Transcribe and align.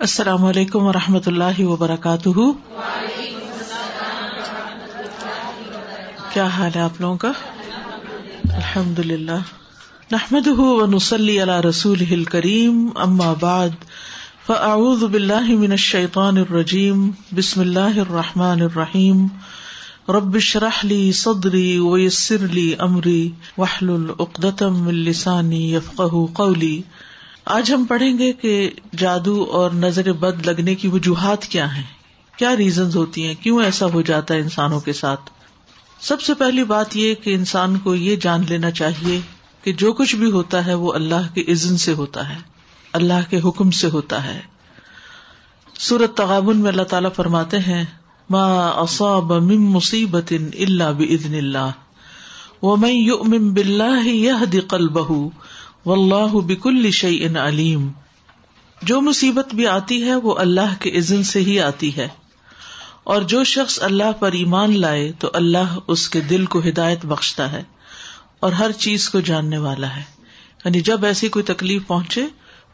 السلام 0.00 0.44
علیکم 0.44 0.82
و 0.82 0.92
رحمۃ 0.92 1.26
اللہ 1.26 1.60
وبرکاتہ۔ 1.60 2.28
کیا 6.32 6.46
حال 6.46 6.70
ہے 6.74 6.80
آپ 6.80 7.00
لوگوں 7.00 7.16
کا؟ 7.16 7.32
الحمد 8.44 8.98
للہ 8.98 9.38
نحمد 10.12 10.48
نسلی 10.94 11.40
اللہ 11.40 11.60
رسول 11.60 12.24
کریم 12.24 12.88
ام 12.94 13.18
بعد، 13.40 13.68
فاعوذ 14.46 15.04
باللہ 15.04 15.48
من 15.48 15.70
الشیطان 15.70 16.36
الرجیم، 16.36 17.10
بسم 17.34 17.60
اللہ 17.60 17.98
الرحمٰن 17.98 18.62
الرحیم۔ 18.62 19.26
ربش 20.08 20.56
رحلی 20.56 21.12
صدری 21.12 21.78
ویسر 21.78 22.38
لی 22.38 22.74
امری 22.78 23.30
وحل 23.58 23.90
العقدم 23.90 24.88
السانی 24.88 25.74
یفق 25.74 26.00
قولی۔ 26.32 26.82
آج 27.50 27.72
ہم 27.72 27.84
پڑھیں 27.84 28.18
گے 28.18 28.32
کہ 28.32 28.70
جادو 28.96 29.44
اور 29.44 29.70
نظر 29.70 30.12
بد 30.12 30.46
لگنے 30.46 30.74
کی 30.74 30.88
وجوہات 30.88 31.44
کیا 31.44 31.76
ہیں؟ 31.76 31.82
کیا 32.36 32.56
ریزنز 32.56 32.96
ہوتی 32.96 33.26
ہیں؟ 33.26 33.34
کیوں 33.34 33.62
ایسا 33.62 33.86
ہو 33.86 34.02
جاتا 34.02 34.34
ہے 34.34 34.40
انسانوں 34.40 34.80
کے 34.80 34.92
ساتھ؟ 34.92 35.30
سب 36.00 36.20
سے 36.20 36.34
پہلی 36.34 36.64
بات 36.64 36.96
یہ 36.96 37.14
کہ 37.14 37.34
انسان 37.34 37.78
کو 37.78 37.94
یہ 37.94 38.16
جان 38.16 38.44
لینا 38.48 38.70
چاہیے 38.70 39.20
کہ 39.62 39.72
جو 39.72 39.92
کچھ 39.92 40.16
بھی 40.16 40.30
ہوتا 40.30 40.66
ہے 40.66 40.74
وہ 40.74 40.92
اللہ 40.92 41.34
کے 41.34 41.40
عزن 41.48 41.76
سے 41.76 41.92
ہوتا 41.92 42.28
ہے، 42.28 42.38
اللہ 42.92 43.30
کے 43.30 43.40
حکم 43.44 43.70
سے 43.70 43.88
ہوتا 43.88 44.24
ہے۔ 44.24 44.40
سورت 45.78 46.16
تغابن 46.16 46.56
میں 46.56 46.70
اللہ 46.70 46.82
تعالیٰ 46.82 47.10
فرماتے 47.16 47.58
ہیں، 47.58 47.84
ما 48.30 48.66
اصاب 48.68 49.32
من 49.32 49.60
مصیبت 49.60 50.32
اللہ 50.58 50.92
بزن 50.98 51.34
اللہ۔ 51.34 51.70
وہ 52.62 52.76
میں 52.76 52.92
یو 52.92 53.14
ام 53.14 53.52
بلّہ 53.54 54.06
یہ 54.06 54.44
دقل 54.52 54.88
بہ 54.88 55.28
و 55.88 55.92
اللہ 55.92 56.54
بک 56.54 56.66
الشعی 56.66 57.24
ان 57.24 57.36
علیم۔ 57.36 57.88
جو 58.82 59.00
مصیبت 59.00 59.54
بھی 59.54 59.66
آتی 59.66 60.02
ہے، 60.02 60.14
وہ 60.14 60.34
اللہ 60.38 60.80
کے 60.80 60.90
عزن 60.90 61.22
سے 61.22 61.40
ہی 61.40 61.60
آتی 61.60 61.96
ہے۔ 61.96 62.08
اور 63.04 63.22
جو 63.22 63.44
شخص 63.44 63.82
اللہ 63.82 64.12
پر 64.12 64.32
ایمان 64.32 64.80
لائے، 64.80 65.12
تو 65.18 65.30
اللہ 65.32 65.78
اس 65.86 66.08
کے 66.08 66.20
دل 66.20 66.46
کو 66.46 66.58
ہدایت 66.58 67.06
بخشتا 67.06 67.52
ہے۔ 67.52 67.62
اور 68.40 68.52
ہر 68.52 68.72
چیز 68.72 69.10
کو 69.10 69.20
جاننے 69.20 69.58
والا 69.58 69.96
ہے۔ 69.96 70.02
یعنی 70.64 70.80
جب 70.80 71.04
ایسی 71.04 71.28
کوئی 71.28 71.42
تکلیف 71.42 71.86
پہنچے، 71.86 72.22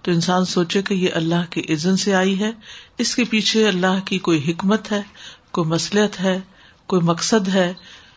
تو 0.02 0.10
انسان 0.10 0.44
سوچے 0.44 0.82
کہ 0.82 0.94
یہ 0.94 1.08
اللہ 1.12 1.50
کے 1.50 1.60
عزن 1.60 1.96
سے 1.96 2.14
آئی 2.14 2.40
ہے۔ 2.40 2.50
اس 2.98 3.16
کے 3.16 3.24
پیچھے 3.24 3.68
اللہ 3.68 4.00
کی 4.04 4.18
کوئی 4.18 4.42
حکمت 4.48 4.92
ہے، 4.92 5.02
کوئی 5.50 5.68
مسلط 5.68 6.20
ہے، 6.20 6.40
کوئی 6.86 7.02
مقصد 7.02 7.48
ہے۔ 7.48 7.72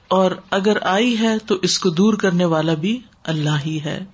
اور 0.07 0.31
اگر 0.49 0.77
آئی 0.81 1.19
ہے، 1.19 1.39
تو 1.39 1.55
اس 1.61 1.79
کو 1.79 1.89
دور 1.89 2.13
کرنے 2.13 2.45
والا 2.45 2.73
بھی 2.73 2.99
اللہ 3.23 3.65
ہی 3.65 3.79
ہے۔ 3.79 4.05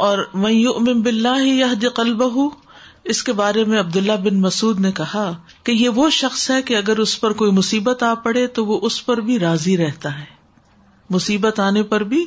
اور 0.00 0.18
میں 0.34 0.94
بلّہ 0.94 1.42
یہ 1.42 1.88
قلب 1.88 2.22
اس 3.04 3.22
کے 3.22 3.32
بارے 3.32 3.64
میں 3.64 3.80
عبداللہ 3.80 4.12
بن 4.12 4.40
مسعد 4.40 4.80
نے 4.80 4.92
کہا 4.92 5.32
کہ 5.64 5.72
یہ 5.72 5.88
وہ 5.88 6.10
شخص 6.10 6.50
ہے 6.50 6.62
کہ 6.62 6.76
اگر 6.76 6.98
اس 6.98 7.20
پر 7.20 7.32
کوئی 7.32 7.52
مصیبت 7.52 8.02
آ 8.02 8.14
پڑے 8.14 8.46
تو 8.46 8.66
وہ 8.66 8.80
اس 8.82 9.06
پر 9.06 9.16
بھی 9.16 9.38
راضی 9.38 9.76
رہتا 9.76 10.18
ہے۔ 10.18 10.24
مصیبت 11.10 11.60
آنے 11.60 11.82
پر 11.82 12.00
بھی 12.00 12.24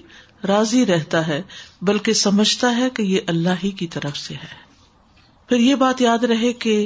راضی 0.47 0.85
رہتا 0.85 1.27
ہے، 1.27 1.41
بلکہ 1.81 2.13
سمجھتا 2.13 2.77
ہے 2.77 2.89
کہ 2.89 3.01
یہ 3.01 3.19
اللہ 3.27 3.49
ہی 3.63 3.71
کی 3.71 3.88
طرف 3.88 4.17
سے 4.17 4.33
ہے۔ 4.33 4.63
پھر 5.49 5.57
یہ 5.57 5.75
بات 5.75 6.01
یاد 6.01 6.23
رہے 6.23 6.53
کہ 6.53 6.85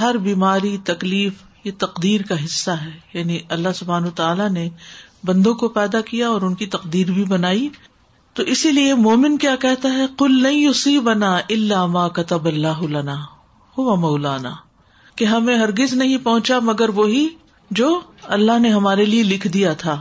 ہر 0.00 0.14
بیماری، 0.14 0.76
تکلیف 0.84 1.32
یہ 1.64 1.72
تقدیر 1.78 2.22
کا 2.22 2.44
حصہ 2.44 2.70
ہے۔ 2.70 3.18
یعنی 3.18 3.38
اللہ 3.48 3.68
سبحان 3.74 4.10
تعالیٰ 4.10 4.50
نے 4.50 4.68
بندوں 5.24 5.54
کو 5.54 5.68
پیدا 5.68 6.00
کیا 6.00 6.28
اور 6.28 6.42
ان 6.42 6.54
کی 6.54 6.66
تقدیر 6.66 7.10
بھی 7.10 7.24
بنائی۔ 7.24 7.68
تو 8.36 8.42
اسی 8.42 8.70
لیے 8.72 8.94
مومن 8.94 9.38
کیا 9.38 9.56
کہتا 9.56 9.88
ہے؟ 9.88 10.06
کل 10.18 10.42
نہیں 10.42 10.66
اسی 10.66 10.98
بنا 11.00 11.36
اللہ 11.36 11.86
ماں 11.86 12.08
کتب 12.08 12.44
اللہ 12.44 12.82
ہوا 13.78 13.94
مولانا، 13.94 14.50
کہ 15.16 15.24
ہمیں 15.24 15.56
ہرگز 15.58 15.92
نہیں 15.92 16.18
پہنچا 16.18 16.58
مگر 16.58 16.88
وہی 16.88 17.28
جو 17.70 18.00
اللہ 18.22 18.58
نے 18.58 18.70
ہمارے 18.70 19.04
لیے 19.04 19.22
لکھ 19.22 19.48
دیا 19.48 19.72
تھا، 19.72 20.00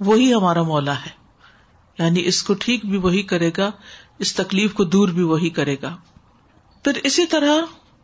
وہی 0.00 0.34
ہمارا 0.34 0.62
مولا 0.62 0.94
ہے۔ 0.94 1.10
یعنی 1.98 2.26
اس 2.26 2.42
کو 2.42 2.54
ٹھیک 2.54 2.86
بھی 2.86 2.98
وہی 2.98 3.22
کرے 3.22 3.50
گا، 3.58 3.70
اس 4.18 4.34
تکلیف 4.34 4.72
کو 4.72 4.84
دور 4.84 5.08
بھی 5.08 5.22
وہی 5.22 5.50
کرے 5.50 5.76
گا۔ 5.82 5.96
پھر 6.84 7.00
اسی 7.04 7.26
طرح 7.26 7.54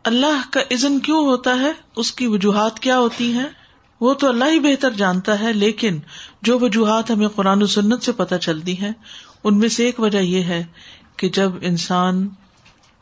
اللہ 0.03 0.49
کا 0.51 0.59
عزن 0.71 0.99
کیوں 0.99 1.25
ہوتا 1.25 1.59
ہے؟ 1.59 1.71
اس 1.95 2.11
کی 2.11 2.27
وجوہات 2.27 2.79
کیا 2.79 2.99
ہوتی 2.99 3.31
ہیں؟ 3.31 3.47
وہ 4.01 4.13
تو 4.13 4.27
اللہ 4.29 4.45
ہی 4.45 4.59
بہتر 4.59 4.91
جانتا 4.91 5.39
ہے، 5.39 5.53
لیکن 5.53 5.99
جو 6.41 6.59
وجوہات 6.59 7.11
ہمیں 7.11 7.27
قرآن 7.27 7.63
و 7.63 7.67
سنت 7.67 8.03
سے 8.03 8.11
پتہ 8.11 8.35
چلتی 8.35 8.77
ہیں 8.81 8.91
ان 9.43 9.59
میں 9.59 9.69
سے 9.69 9.85
ایک 9.85 9.99
وجہ 9.99 10.17
یہ 10.17 10.43
ہے 10.43 10.63
کہ 11.17 11.29
جب 11.29 11.51
انسان 11.61 12.27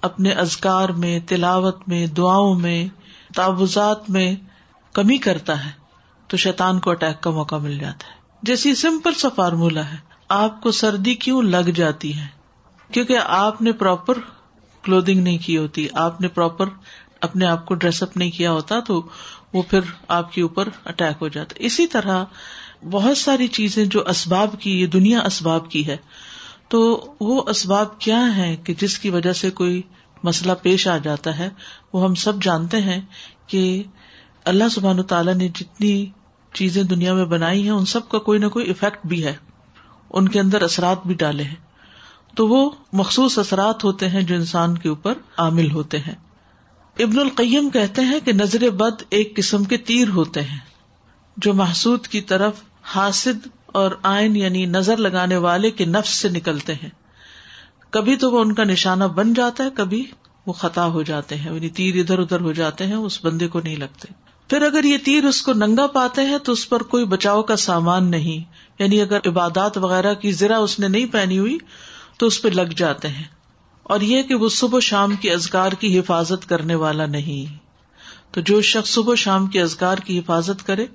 اپنے 0.02 0.30
ازکار 0.30 0.90
میں، 0.90 1.20
تلاوت 1.28 1.88
میں، 1.88 2.08
دعاؤں 2.08 2.56
میں 2.56 2.88
تعوضات 3.36 4.10
میں 4.10 4.36
کمی 4.94 5.18
کرتا 5.18 5.66
ہے، 5.66 5.72
تو 6.28 6.38
شیطان 6.38 6.80
کو 6.80 6.92
اٹیک 6.92 7.22
کا 7.22 7.30
موقع 7.30 7.56
مل 7.56 7.80
جاتا 7.80 8.08
ہے۔ 8.08 8.16
جیسی 8.42 8.76
سمپل 8.76 9.14
سا 9.14 9.30
فارمولا 9.36 9.92
ہے، 9.92 9.98
آپ 10.30 10.62
کو 10.62 10.72
سردی 10.72 11.14
کیوں 11.14 11.42
لگ 11.42 11.70
جاتی 11.76 12.18
ہے؟ 12.20 12.28
کیونکہ 12.92 13.18
آپ 13.26 13.62
نے 13.62 13.72
پراپر 13.72 14.18
کلودنگ 14.84 15.24
نہیں 15.24 15.38
کی 15.38 15.58
ہوتی، 15.58 15.88
آپ 15.94 16.22
نے 16.22 16.28
پراپر 16.28 16.66
اپنے 17.22 17.46
آپ 17.46 17.66
کو 17.66 17.76
ڈریس 17.76 18.04
اپ 18.04 18.18
نہیں 18.18 18.32
کیا 18.32 18.52
ہوتا، 18.52 18.80
تو 18.80 19.08
وہ 19.54 19.62
پھر 19.62 19.80
آپ 20.08 20.32
کے 20.32 20.42
اوپر 20.42 20.68
اٹیک 20.86 21.18
ہو 21.22 21.28
جاتا۔ 21.28 21.56
اسی 21.60 21.88
طرح 21.88 22.24
بہت 22.92 23.18
ساری 23.18 23.48
چیزیں 23.48 23.86
جو 23.86 24.08
اسباب 24.08 24.56
کی، 24.60 24.82
یہ 24.82 24.88
دنیا 24.88 25.20
اسباب 25.20 25.72
کی 25.72 25.88
ہے۔ 25.88 25.98
تو 26.68 27.06
وہ 27.20 27.44
اسباب 27.48 28.00
کیا 28.00 28.38
ہے 28.38 28.56
کہ 28.56 28.74
جس 28.78 29.00
کی 29.00 29.10
وجہ 29.10 29.34
سے 29.34 29.50
کوئی 29.50 29.82
مسئلہ 30.24 30.52
پیش 30.62 30.88
آ 30.88 30.98
جاتا 30.98 31.38
ہے؟ 31.38 31.50
وہ 31.94 32.04
ہم 32.04 32.16
سب 32.16 32.44
جانتے 32.44 32.82
ہیں 32.82 33.02
کہ 33.48 33.84
اللہ 34.46 34.64
سبحان 34.72 35.04
تعالیٰ 35.04 35.34
نے 35.34 35.48
جتنی 35.48 36.06
چیزیں 36.54 36.84
دنیا 36.84 37.14
میں 37.14 37.26
بنائی 37.26 37.64
ہیں، 37.64 37.70
ان 37.70 37.86
سب 37.86 38.10
کا 38.10 38.18
کوئی 38.18 38.40
نہ 38.40 38.48
کوئی 38.48 38.70
افیکٹ 38.70 39.06
بھی 39.06 39.26
ہے۔ 39.26 39.36
ان 40.10 40.30
کے 40.30 40.40
اندر 40.40 40.62
اثرات 40.62 40.98
بھی 41.06 41.16
ڈالے 41.16 41.44
ہیں۔ 41.44 41.66
تو 42.36 42.48
وہ 42.48 42.70
مخصوص 42.94 43.40
اثرات 43.40 43.84
ہوتے 43.84 44.10
ہیں 44.10 44.22
جو 44.22 44.36
انسان 44.36 44.78
کے 44.78 44.90
اوپر 44.90 45.14
عامل 45.38 45.72
ہوتے 45.72 46.00
ہیں۔ 46.00 46.16
ابن 47.00 47.20
القیم 47.20 47.70
کہتے 47.70 48.02
ہیں 48.02 48.20
کہ 48.20 48.34
نظر 48.34 48.70
بد 48.70 49.04
ایک 49.10 49.36
قسم 49.36 49.64
کے 49.64 49.78
تیر 49.78 50.08
ہوتے 50.08 50.42
ہیں۔ 50.42 50.75
جو 51.38 51.54
محسود 51.54 52.08
کی 52.08 52.22
طرف 52.22 52.54
حاصد 52.82 53.48
اور 53.66 53.92
آئن 54.04 54.36
یعنی 54.36 54.66
نظر 54.66 54.98
لگانے 54.98 55.38
والے 55.38 55.72
کے 55.72 55.86
نفس 55.86 56.10
سے 56.10 56.30
نکلتے 56.30 56.74
ہیں۔ 56.74 56.90
کبھی 57.90 58.16
تو 58.16 58.32
وہ 58.32 58.40
ان 58.40 58.54
کا 58.54 58.64
نشانہ 58.64 59.04
بن 59.04 59.34
جاتا 59.34 59.64
ہے، 59.64 59.70
کبھی 59.76 60.06
وہ 60.46 60.54
خطا 60.54 60.86
ہو 60.86 61.02
جاتے 61.02 61.36
ہیں 61.36 61.54
یعنی 61.54 61.70
تیر 61.70 61.96
ادھر 61.96 62.20
ادھر 62.20 62.42
ہو 62.42 62.52
جاتے 62.52 62.86
ہیں، 62.86 62.96
اس 62.96 63.26
بندے 63.26 63.48
کو 63.48 63.60
نہیں 63.64 63.76
لگتے۔ 63.76 64.14
پھر 64.50 64.62
اگر 64.62 64.84
یہ 64.84 64.98
تیر 65.06 65.24
اس 65.24 65.42
کو 65.42 65.54
ننگا 65.54 65.88
پاتے 65.88 66.22
ہیں 66.22 66.38
تو 66.38 66.52
اس 66.52 66.70
پر 66.70 66.84
کوئی 66.84 67.06
بچاؤ 67.06 67.44
کا 67.44 67.56
سامان 67.56 68.12
نہیں۔ 68.12 68.54
یعنی 68.80 69.02
اگر 69.02 69.20
عبادات 69.26 69.78
وغیرہ 69.78 70.14
کی 70.14 70.32
ذرا 70.32 70.58
اس 70.58 70.80
نے 70.80 70.88
نہیں 70.88 71.06
پہنی 71.06 71.40
ہوئی 71.40 71.58
تو 72.18 72.28
اس 72.28 72.42
پہ 72.42 72.50
لگ 72.50 72.74
جاتے 72.76 73.08
ہیں۔ 73.08 73.24
اور 73.84 74.02
یہ 74.02 74.22
کہ 74.22 74.36
وہ 74.36 74.50
صبح 74.50 74.80
شام 74.80 75.16
کی 75.16 75.32
ازگار 75.32 75.72
کی 75.72 76.00
حفاظت 76.00 76.50
کرنے 76.50 76.76
والا 76.76 77.06
نہیں۔ 77.06 77.65
تو 78.36 78.42
جو 78.42 78.62
شخص 78.62 78.90
صبح 78.90 79.16
شام 79.16 79.48
کی 79.48 79.62
ازگار 79.62 79.98
کی 79.98 80.20
حفاظت 80.20 80.68
کرے، 80.68 80.86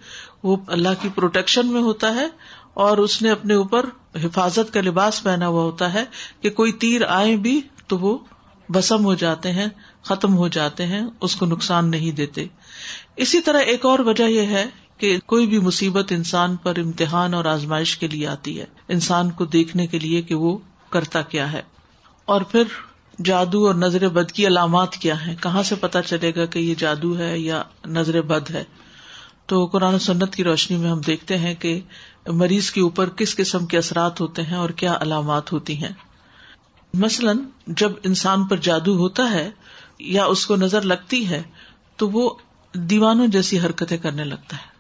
وہ 0.43 0.57
اللہ 0.67 0.89
کی 1.01 1.09
پروٹیکشن 1.15 1.67
میں 1.67 1.83
ہوتا 1.83 2.15
ہے 2.15 2.29
اور 2.75 2.99
اس 2.99 3.23
نے 3.23 3.31
اپنے 3.31 3.55
اوپر 3.55 3.87
حفاظت 4.25 4.73
کا 4.73 4.81
لباس 4.81 5.23
پہنا 5.23 5.47
ہوا 5.47 5.63
ہوتا 5.63 5.95
ہے 5.95 6.05
کہ 6.41 6.51
کوئی 6.51 6.73
تیر 6.73 7.01
آئے 7.09 7.37
بھی 7.37 7.61
تو 7.87 7.99
وہ 7.99 8.19
بسم 8.69 9.05
ہو 9.05 9.15
جاتے 9.15 9.53
ہیں، 9.53 9.67
ختم 10.03 10.37
ہو 10.37 10.49
جاتے 10.49 10.87
ہیں، 10.87 11.03
اس 11.21 11.37
کو 11.37 11.47
نقصان 11.47 11.91
نہیں 11.91 12.13
دیتے۔ 12.13 12.47
اسی 13.17 13.41
طرح 13.41 13.59
ایک 13.59 13.87
اور 13.87 13.99
وجہ 13.99 14.25
یہ 14.25 14.47
ہے 14.47 14.67
کہ 14.99 15.19
کوئی 15.27 15.47
بھی 15.47 15.59
مصیبت 15.59 16.13
انسان 16.13 16.57
پر 16.57 16.79
امتحان 16.79 17.35
اور 17.35 17.45
آزمائش 17.45 17.99
کے 17.99 18.09
لیے 18.09 18.27
آتی 18.27 18.61
ہے۔ 18.61 18.67
انسان 18.89 19.31
کو 19.31 19.45
دیکھنے 19.45 19.87
کے 19.87 19.99
لیے 19.99 20.23
کہ 20.23 20.35
وہ 20.35 20.59
کرتا 20.91 21.23
کیا 21.23 21.53
ہے۔ 21.53 21.63
اور 22.25 22.41
پھر 22.41 22.63
جادو 23.25 23.67
اور 23.67 23.75
نظر 23.75 24.09
بد 24.09 24.33
کی 24.33 24.47
علامات 24.47 24.93
کیا 24.93 25.27
ہے 25.27 25.37
کہاں 25.43 25.63
سے 25.63 25.75
پتا 25.75 26.03
چلے 26.03 26.33
گا 26.37 26.47
کہ 26.47 26.59
یہ 26.59 26.75
جادو 26.79 27.19
ہے 27.19 27.39
یا 27.39 27.63
نظر 27.87 28.23
بد 28.23 28.51
ہے؟ 28.51 28.65
تو 29.47 29.67
قرآن 29.67 29.95
و 29.95 29.99
سنت 29.99 30.35
کی 30.35 30.45
روشنی 30.45 30.77
میں 30.77 30.91
ہم 30.91 31.01
دیکھتے 31.01 31.39
ہیں 31.39 31.55
کہ 31.55 31.81
مریض 32.27 32.71
کے 32.71 32.81
اوپر 32.81 33.09
کس 33.09 33.37
قسم 33.37 33.67
کے 33.67 33.79
اثرات 33.79 34.21
ہوتے 34.21 34.43
ہیں 34.43 34.57
اور 34.57 34.71
کیا 34.71 34.99
علامات 35.01 35.53
ہوتی 35.53 35.77
ہیں۔ 35.77 35.93
مثلاً 36.95 37.39
جب 37.67 37.93
انسان 38.03 38.45
پر 38.47 38.57
جادو 38.57 38.97
ہوتا 38.97 39.31
ہے 39.31 39.51
یا 39.99 40.25
اس 40.25 40.47
کو 40.47 40.57
نظر 40.57 40.83
لگتی 40.83 41.29
ہے 41.29 41.43
تو 41.97 42.11
وہ 42.11 42.31
دیوانوں 42.75 43.27
جیسی 43.27 43.61
حرکتیں 43.61 43.99
کرنے 43.99 44.25
لگتا 44.25 44.57
ہے۔ 44.57 44.71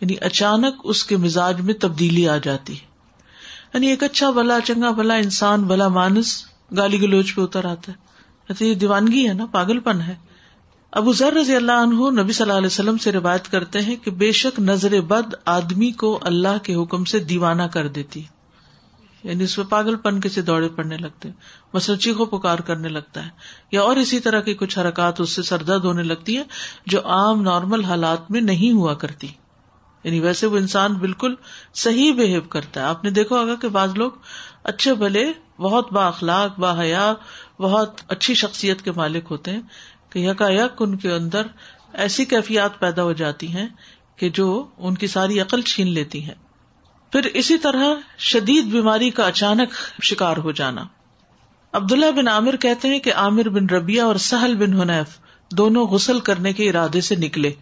یعنی 0.00 0.14
اچانک 0.20 0.74
اس 0.84 1.04
کے 1.04 1.16
مزاج 1.16 1.60
میں 1.60 1.74
تبدیلی 1.74 2.28
آ 2.28 2.36
جاتی۔ 2.36 2.72
ہے 2.72 2.86
یعنی 3.74 3.86
ایک 3.86 4.02
اچھا 4.02 4.30
بلا 4.30 4.58
چنگا 4.64 4.90
بلا 4.90 5.14
انسان 5.14 5.62
بلا 5.62 5.88
مانس 5.88 6.44
گالی 6.76 7.02
گلوچ 7.02 7.34
پہ 7.34 7.42
اتر 7.42 7.64
آتا 7.64 7.92
ہے۔ 7.92 8.04
یہ 8.60 8.74
دیوانگی 8.74 9.28
ہے 9.28 9.32
نا 9.32 9.46
پاگل 9.46 9.80
پن 9.80 10.00
ہے۔ 10.00 10.14
ابو 10.92 11.12
ذر 11.12 11.32
رضی 11.32 11.56
اللہ 11.56 11.72
عنہ 11.72 12.20
نبی 12.20 12.32
صلی 12.32 12.42
اللہ 12.44 12.58
علیہ 12.58 12.66
وسلم 12.66 12.98
سے 12.98 13.12
روایت 13.12 13.48
کرتے 13.50 13.80
ہیں 13.80 13.96
کہ 13.96 14.10
بے 14.10 14.32
شک 14.32 14.60
نظر 14.60 15.00
بد 15.00 15.34
آدمی 15.44 15.90
کو 15.90 16.18
اللہ 16.22 16.58
کے 16.62 16.74
حکم 16.74 17.04
سے 17.04 17.18
دیوانہ 17.18 17.62
کر 17.62 17.88
دیتی۔ 17.88 18.22
یعنی 19.22 19.44
اس 19.44 19.58
میں 19.58 19.66
پاگل 19.66 19.96
پن 19.96 20.20
کے 20.20 20.28
سے 20.28 20.42
دوڑے 20.42 20.68
پڑنے 20.68 20.96
لگتے 20.96 21.28
ہیں، 21.28 21.36
مثلا 21.74 21.96
چیخو 21.96 22.24
پکار 22.24 22.58
کرنے 22.58 22.88
لگتا 22.88 23.24
ہے۔ 23.24 23.30
یا 23.72 23.82
اور 23.82 23.96
اسی 23.96 24.20
طرح 24.20 24.40
کی 24.40 24.54
کچھ 24.54 24.78
حرکات 24.78 25.20
اس 25.20 25.30
سے 25.30 25.42
سردرد 25.42 25.84
ہونے 25.84 26.02
لگتی 26.02 26.36
ہیں 26.36 26.44
جو 26.86 27.00
عام 27.04 27.42
نارمل 27.42 27.84
حالات 27.84 28.30
میں 28.30 28.40
نہیں 28.40 28.72
ہوا 28.72 28.94
کرتی۔ 28.94 29.28
یعنی 30.04 30.20
ویسے 30.20 30.46
وہ 30.46 30.56
انسان 30.56 30.94
بالکل 30.94 31.34
صحیح 31.74 32.12
بہیو 32.12 32.40
کرتا 32.40 32.80
ہے۔ 32.80 32.86
آپ 32.86 33.04
نے 33.04 33.10
دیکھا 33.10 33.36
ہوگا 33.36 33.54
کہ 33.54 33.68
بعض 33.68 33.94
لوگ 33.94 34.10
اچھے 34.64 34.94
بھلے 34.94 35.32
بہت 35.58 35.92
با 35.92 36.06
اخلاق، 36.06 36.58
با 36.58 36.80
حیا، 36.80 37.14
بہت 37.58 38.00
اچھی 38.08 38.34
شخصیت 38.34 38.82
کے 38.82 38.92
مالک 38.92 39.24
ہوتے 39.30 39.50
ہیں 39.50 39.60
کہ 40.10 40.18
یکا 40.18 40.48
یک 40.50 40.82
ان 40.82 40.96
کے 40.96 41.12
اندر 41.12 41.46
ایسی 41.92 42.24
کیفیات 42.24 42.78
پیدا 42.78 43.02
ہو 43.02 43.12
جاتی 43.12 43.48
ہیں 43.48 43.68
کہ 44.16 44.30
جو 44.30 44.66
ان 44.78 44.94
کی 44.94 45.06
ساری 45.06 45.40
عقل 45.40 45.62
چھین 45.62 45.88
لیتی 45.88 46.24
ہیں۔ 46.24 46.34
پھر 47.12 47.24
اسی 47.24 47.58
طرح 47.58 47.84
شدید 48.18 48.64
بیماری 48.64 49.10
کا 49.10 49.26
اچانک 49.26 49.68
شکار 50.02 50.36
ہو 50.36 50.50
جانا۔ 50.50 50.84
عبداللہ 51.72 52.10
بن 52.10 52.28
عامر 52.28 52.56
کہتے 52.56 52.88
ہیں 52.88 52.98
کہ 52.98 53.14
عامر 53.14 53.48
بن 53.48 53.66
ربیہ 53.66 54.02
اور 54.02 54.16
سہل 54.16 54.54
بن 54.56 54.80
حنیف 54.80 55.18
دونوں 55.52 55.86
غسل 55.86 56.20
کرنے 56.20 56.52
کے 56.52 56.68
ارادے 56.68 57.00
سے 57.00 57.16
نکلے۔ 57.16 57.52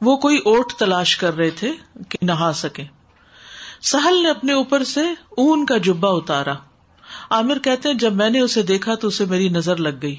وہ 0.00 0.16
کوئی 0.16 0.38
اوٹ 0.38 0.72
تلاش 0.72 1.16
کر 1.16 1.36
رہے 1.36 1.50
تھے 1.50 1.72
کہ 2.08 2.18
نہا 2.22 2.52
سکے 2.54 2.84
سہل 3.82 4.22
نے 4.22 4.30
اپنے 4.30 4.52
اوپر 4.52 4.84
سے 4.84 5.00
اون 5.30 5.66
کا 5.66 5.76
جبا 5.76 6.08
اتارا۔ 6.08 6.54
عامر 7.32 7.58
کہتے 7.58 7.88
ہیں، 7.88 7.96
جب 7.96 8.12
میں 8.12 8.30
نے 8.30 8.40
اسے 8.40 8.62
دیکھا 8.62 8.94
تو 8.94 9.08
اسے 9.08 9.24
میری 9.24 9.48
نظر 9.48 9.76
لگ 9.76 10.02
گئی۔ 10.02 10.16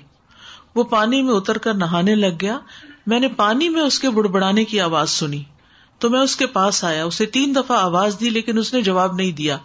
وہ 0.75 0.83
پانی 0.83 1.21
میں 1.21 1.33
اتر 1.33 1.57
کر 1.57 1.73
نہانے 1.73 2.15
لگ 2.15 2.35
گیا۔ 2.41 2.59
میں 3.07 3.19
نے 3.19 3.27
پانی 3.27 3.69
میں 3.69 3.81
اس 3.81 3.99
کے 3.99 4.09
بڑبڑانے 4.09 4.65
کی 4.65 4.79
آواز 4.79 5.09
سنی۔ 5.09 5.43
تو 5.99 6.09
میں 6.09 6.19
اس 6.19 6.35
کے 6.35 6.47
پاس 6.47 6.83
آیا۔ 6.83 7.05
اسے 7.05 7.25
تین 7.25 7.55
دفعہ 7.55 7.77
آواز 7.77 8.17
دی 8.19 8.29
لیکن 8.29 8.57
اس 8.57 8.73
نے 8.73 8.81
جواب 8.81 9.15
نہیں 9.15 9.31
دیا۔ 9.31 9.57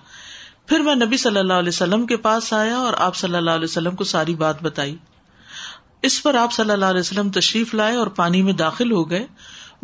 پھر 0.66 0.80
میں 0.80 0.94
نبی 0.94 1.16
صلی 1.16 1.38
اللہ 1.38 1.52
علیہ 1.52 1.68
وسلم 1.68 2.06
کے 2.06 2.16
پاس 2.16 2.52
آیا 2.52 2.76
اور 2.76 2.92
آپ 2.98 3.16
صلی 3.16 3.36
اللہ 3.36 3.50
علیہ 3.50 3.64
وسلم 3.64 3.94
کو 3.94 4.04
ساری 4.04 4.34
بات 4.34 4.62
بتائی۔ 4.62 4.96
اس 6.02 6.22
پر 6.22 6.34
آپ 6.34 6.52
صلی 6.52 6.70
اللہ 6.70 6.84
علیہ 6.84 7.00
وسلم 7.00 7.30
تشریف 7.30 7.74
لائے 7.74 7.96
اور 7.96 8.06
پانی 8.06 8.42
میں 8.42 8.52
داخل 8.52 8.92
ہو 8.92 9.10
گئے۔ 9.10 9.26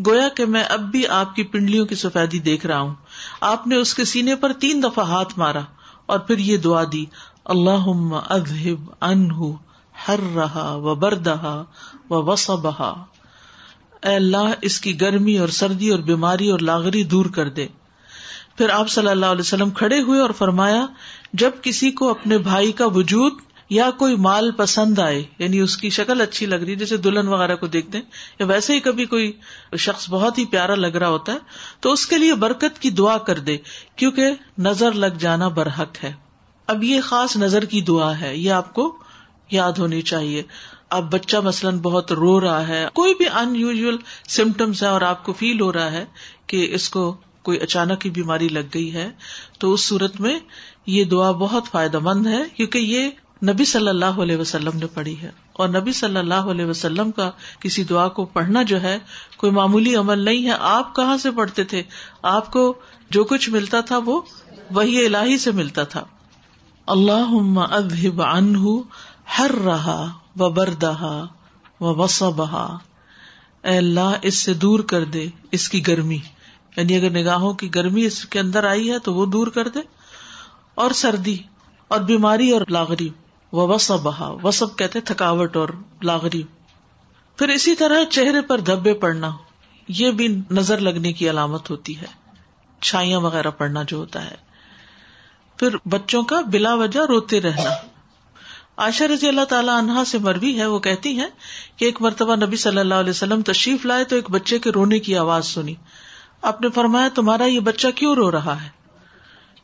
گویا 0.06 0.28
کہ 0.28 0.46
میں 0.46 0.64
اب 0.68 0.80
بھی 0.80 1.06
آپ 1.06 1.36
کی 1.36 1.42
پنڈلیوں 1.42 1.86
کی 1.86 1.94
سفیدی 1.94 2.38
دیکھ 2.38 2.66
رہا 2.66 2.80
ہوں۔ 2.80 2.94
آپ 3.40 3.66
نے 3.66 3.76
اس 3.76 3.94
کے 3.94 4.04
سینے 4.04 4.36
پر 4.36 4.52
تین 4.52 4.82
دفعہ 4.82 5.06
ہاتھ 5.06 5.38
مارا 5.38 5.60
اور 6.06 6.18
پھر 6.18 6.38
یہ 6.38 6.56
دعا 6.56 6.82
دی۔ 6.92 7.04
اللہ 7.44 7.86
اذہب 8.30 8.90
انہ 9.00 9.52
ہر 10.08 10.20
رہا 10.34 10.74
و 10.74 10.94
بردہا 10.94 11.64
و 12.10 12.22
وسبہا 12.22 13.04
اے 14.02 14.14
اللہ، 14.14 14.52
اس 14.62 14.80
کی 14.80 15.00
گرمی 15.00 15.38
اور 15.38 15.48
سردی 15.48 15.90
اور 15.90 15.98
بیماری 15.98 16.50
اور 16.50 16.58
لاغری 16.58 17.04
دور 17.04 17.26
کر 17.26 17.48
دے۔ 17.48 17.66
پھر 18.58 18.70
آپ 18.70 18.88
صلی 18.88 19.08
اللہ 19.08 19.26
علیہ 19.26 19.40
وسلم 19.40 19.70
کھڑے 19.70 20.00
ہوئے 20.00 20.20
اور 20.20 20.30
فرمایا، 20.30 20.86
جب 21.32 21.50
کسی 21.62 21.90
کو 21.90 22.10
اپنے 22.10 22.38
بھائی 22.38 22.72
کا 22.72 22.86
وجود 22.86 23.32
یا 23.70 23.90
کوئی 23.90 24.16
مال 24.16 24.50
پسند 24.52 24.98
آئے 24.98 25.22
یعنی 25.38 25.60
اس 25.60 25.76
کی 25.76 25.90
شکل 25.90 26.20
اچھی 26.20 26.46
لگ 26.46 26.54
رہی، 26.54 26.76
جیسے 26.76 26.96
دلہن 26.96 27.28
وغیرہ 27.28 27.56
کو 27.56 27.66
دیکھتے 27.66 27.98
ہیں، 27.98 28.04
یا 28.38 28.46
ویسے 28.46 28.74
ہی 28.74 28.80
کبھی 28.80 29.04
کوئی 29.04 29.32
شخص 29.78 30.10
بہت 30.10 30.38
ہی 30.38 30.44
پیارا 30.44 30.74
لگ 30.74 30.96
رہا 30.96 31.08
ہوتا 31.08 31.32
ہے، 31.32 31.38
تو 31.80 31.92
اس 31.92 32.06
کے 32.06 32.18
لیے 32.18 32.34
برکت 32.34 32.78
کی 32.78 32.90
دعا 32.90 33.18
کر 33.18 33.38
دے، 33.38 33.56
کیونکہ 33.96 34.30
نظر 34.58 34.92
لگ 34.92 35.18
جانا 35.18 35.48
برحق 35.48 36.04
ہے۔ 36.04 36.23
اب 36.66 36.84
یہ 36.84 37.00
خاص 37.00 37.36
نظر 37.36 37.64
کی 37.64 37.80
دعا 37.80 38.20
ہے، 38.20 38.36
یہ 38.36 38.52
آپ 38.52 38.74
کو 38.74 38.96
یاد 39.50 39.72
ہونی 39.72 40.02
چاہیے۔ 40.02 40.42
اب 40.90 41.12
بچہ 41.12 41.36
مثلاً 41.36 41.78
بہت 41.78 42.12
رو 42.12 42.40
رہا 42.40 42.68
ہے، 42.68 42.86
کوئی 42.94 43.14
بھی 43.14 43.28
ان 43.28 43.56
یوژل 43.56 43.96
سمٹمس 44.28 44.82
ہے 44.82 44.88
اور 44.88 45.00
آپ 45.00 45.24
کو 45.24 45.32
فیل 45.32 45.60
ہو 45.60 45.72
رہا 45.72 45.92
ہے 45.92 46.04
کہ 46.46 46.68
اس 46.72 46.88
کو 46.88 47.16
کوئی 47.42 47.58
اچانک 47.58 48.06
ہی 48.06 48.10
بیماری 48.10 48.48
لگ 48.48 48.68
گئی 48.74 48.94
ہے، 48.94 49.10
تو 49.58 49.72
اس 49.72 49.88
صورت 49.88 50.20
میں 50.20 50.38
یہ 50.86 51.04
دعا 51.04 51.30
بہت 51.30 51.64
فائدہ 51.72 51.98
مند 51.98 52.26
ہے، 52.26 52.42
کیونکہ 52.56 52.78
یہ 52.78 53.10
نبی 53.50 53.64
صلی 53.64 53.88
اللہ 53.88 54.04
علیہ 54.04 54.36
وسلم 54.36 54.78
نے 54.78 54.86
پڑھی 54.86 55.22
ہے۔ 55.22 55.30
اور 55.52 55.68
نبی 55.68 55.92
صلی 55.92 56.16
اللہ 56.16 56.34
علیہ 56.34 56.64
وسلم 56.64 57.10
کا 57.10 57.30
کسی 57.60 57.84
دعا 57.84 58.08
کو 58.08 58.24
پڑھنا 58.24 58.62
جو 58.62 58.82
ہے، 58.82 58.98
کوئی 59.36 59.52
معمولی 59.52 59.96
عمل 59.96 60.18
نہیں 60.18 60.46
ہے۔ 60.46 60.52
آپ 60.60 60.96
کہاں 60.96 61.16
سے 61.16 61.30
پڑھتے 61.30 61.64
تھے؟ 61.64 61.82
آپ 62.22 62.52
کو 62.52 62.74
جو 63.10 63.24
کچھ 63.24 63.50
ملتا 63.50 63.80
تھا 63.80 63.98
وہ 63.98 64.20
وہی 64.70 65.06
الہی 65.06 65.38
سے 65.38 65.50
ملتا 65.50 65.82
تھا۔ 65.82 66.04
اللہ 66.86 67.56
اذهب 67.56 68.22
عنہ 68.22 68.58
ہر 69.38 69.50
رہا 69.64 70.12
و 70.36 70.48
بردہا 70.50 71.26
و 71.80 72.02
وسبہا 72.02 72.78
اے 73.64 73.76
اللہ، 73.76 74.12
اس 74.22 74.34
سے 74.34 74.54
دور 74.54 74.80
کر 74.80 75.04
دے 75.04 75.28
اس 75.50 75.68
کی 75.68 75.86
گرمی۔ 75.86 76.18
یعنی 76.76 76.96
اگر 76.96 77.10
نگاہوں 77.10 77.54
کی 77.54 77.74
گرمی 77.74 78.04
اس 78.04 78.24
کے 78.24 78.40
اندر 78.40 78.64
آئی 78.64 78.90
ہے 78.90 78.98
تو 78.98 79.14
وہ 79.14 79.26
دور 79.26 79.46
کر 79.46 79.68
دے۔ 79.68 79.78
اور 80.74 80.90
سردی 80.90 81.38
اور 81.88 82.00
بیماری 82.00 82.50
اور 82.50 82.60
لاغری۔ 82.68 83.08
وہ 83.52 83.74
وسب 83.74 84.02
بہا 84.02 84.36
وسب 84.42 84.76
کہتے 84.76 85.00
تھکاوٹ 85.00 85.56
اور 85.56 85.68
لاغری۔ 86.02 86.42
پھر 87.36 87.48
اسی 87.48 87.74
طرح 87.74 88.04
چہرے 88.04 88.40
پر 88.40 88.60
دھبے 88.60 88.94
پڑنا۔ 88.94 89.30
یہ 89.88 90.10
بھی 90.10 90.40
نظر 90.50 90.78
لگنے 90.78 91.12
کی 91.12 91.30
علامت 91.30 91.70
ہوتی 91.70 92.00
ہے۔ 92.00 92.06
چھائیاں 92.80 93.20
وغیرہ 93.20 93.50
پڑنا 93.50 93.82
جو 93.82 93.96
ہوتا 93.96 94.30
ہے۔ 94.30 94.53
پھر 95.56 95.76
بچوں 95.88 96.22
کا 96.22 96.40
بلا 96.40 96.74
وجہ 96.74 97.00
روتے 97.08 97.40
رہنا۔ 97.40 97.70
عائشہ 98.76 99.04
رضی 99.04 99.28
اللہ 99.28 99.44
تعالیٰ 99.44 99.78
عنہا 99.78 100.04
سے 100.04 100.18
مروی 100.18 100.58
ہے، 100.58 100.66
وہ 100.66 100.78
کہتی 100.78 101.20
ہے 101.20 101.26
کہ 101.76 101.84
ایک 101.84 102.02
مرتبہ 102.02 102.36
نبی 102.36 102.56
صلی 102.56 102.78
اللہ 102.78 102.94
علیہ 102.94 103.10
وسلم 103.10 103.42
تشریف 103.42 103.86
لائے 103.86 104.04
تو 104.04 104.16
ایک 104.16 104.30
بچے 104.30 104.58
کے 104.58 104.70
رونے 104.70 104.98
کی 104.98 105.16
آواز 105.16 105.46
سنی۔ 105.46 105.74
آپ 106.42 106.60
نے 106.60 106.68
فرمایا، 106.70 107.08
تمہارا 107.14 107.44
یہ 107.44 107.60
بچہ 107.60 107.86
کیوں 107.94 108.14
رو 108.14 108.30
رہا 108.30 108.62
ہے؟ 108.62 108.68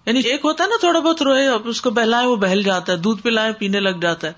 یعنی 0.07 0.21
ایک 0.21 0.41
ہوتا 0.45 0.65
ہے 0.65 0.69
نا، 0.69 0.77
تھوڑا 0.81 1.01
بہت 1.01 1.23
روئے، 1.23 1.49
اب 1.49 1.63
اس 1.65 1.81
کو 1.81 1.91
بہلائے، 1.91 2.27
وہ 2.27 2.37
بہل 2.37 2.63
جاتا 2.63 2.93
ہے، 2.93 2.97
دودھ 2.97 3.23
پلائے، 3.23 3.53
پینے 3.53 3.81
لگ 3.81 3.99
جاتا 4.03 4.27
ہے۔ 4.27 4.33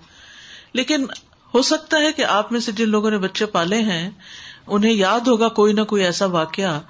لیکن 0.72 1.06
ہو 1.54 1.62
سکتا 1.62 1.98
ہے 1.98 2.12
کہ 2.12 2.24
آپ 2.24 2.52
میں 2.52 2.60
سے 2.60 2.72
جن 2.72 2.88
لوگوں 2.88 3.10
نے 3.10 3.18
بچے 3.18 3.46
پالے 3.46 3.82
ہیں، 3.82 4.10
انہیں 4.66 4.92
یاد 4.92 5.20
ہوگا 5.20 5.48
کوئی 5.48 5.72
نہ 5.72 5.80
کوئی 5.80 6.04
ایسا 6.04 6.26
واقعہ 6.26 6.80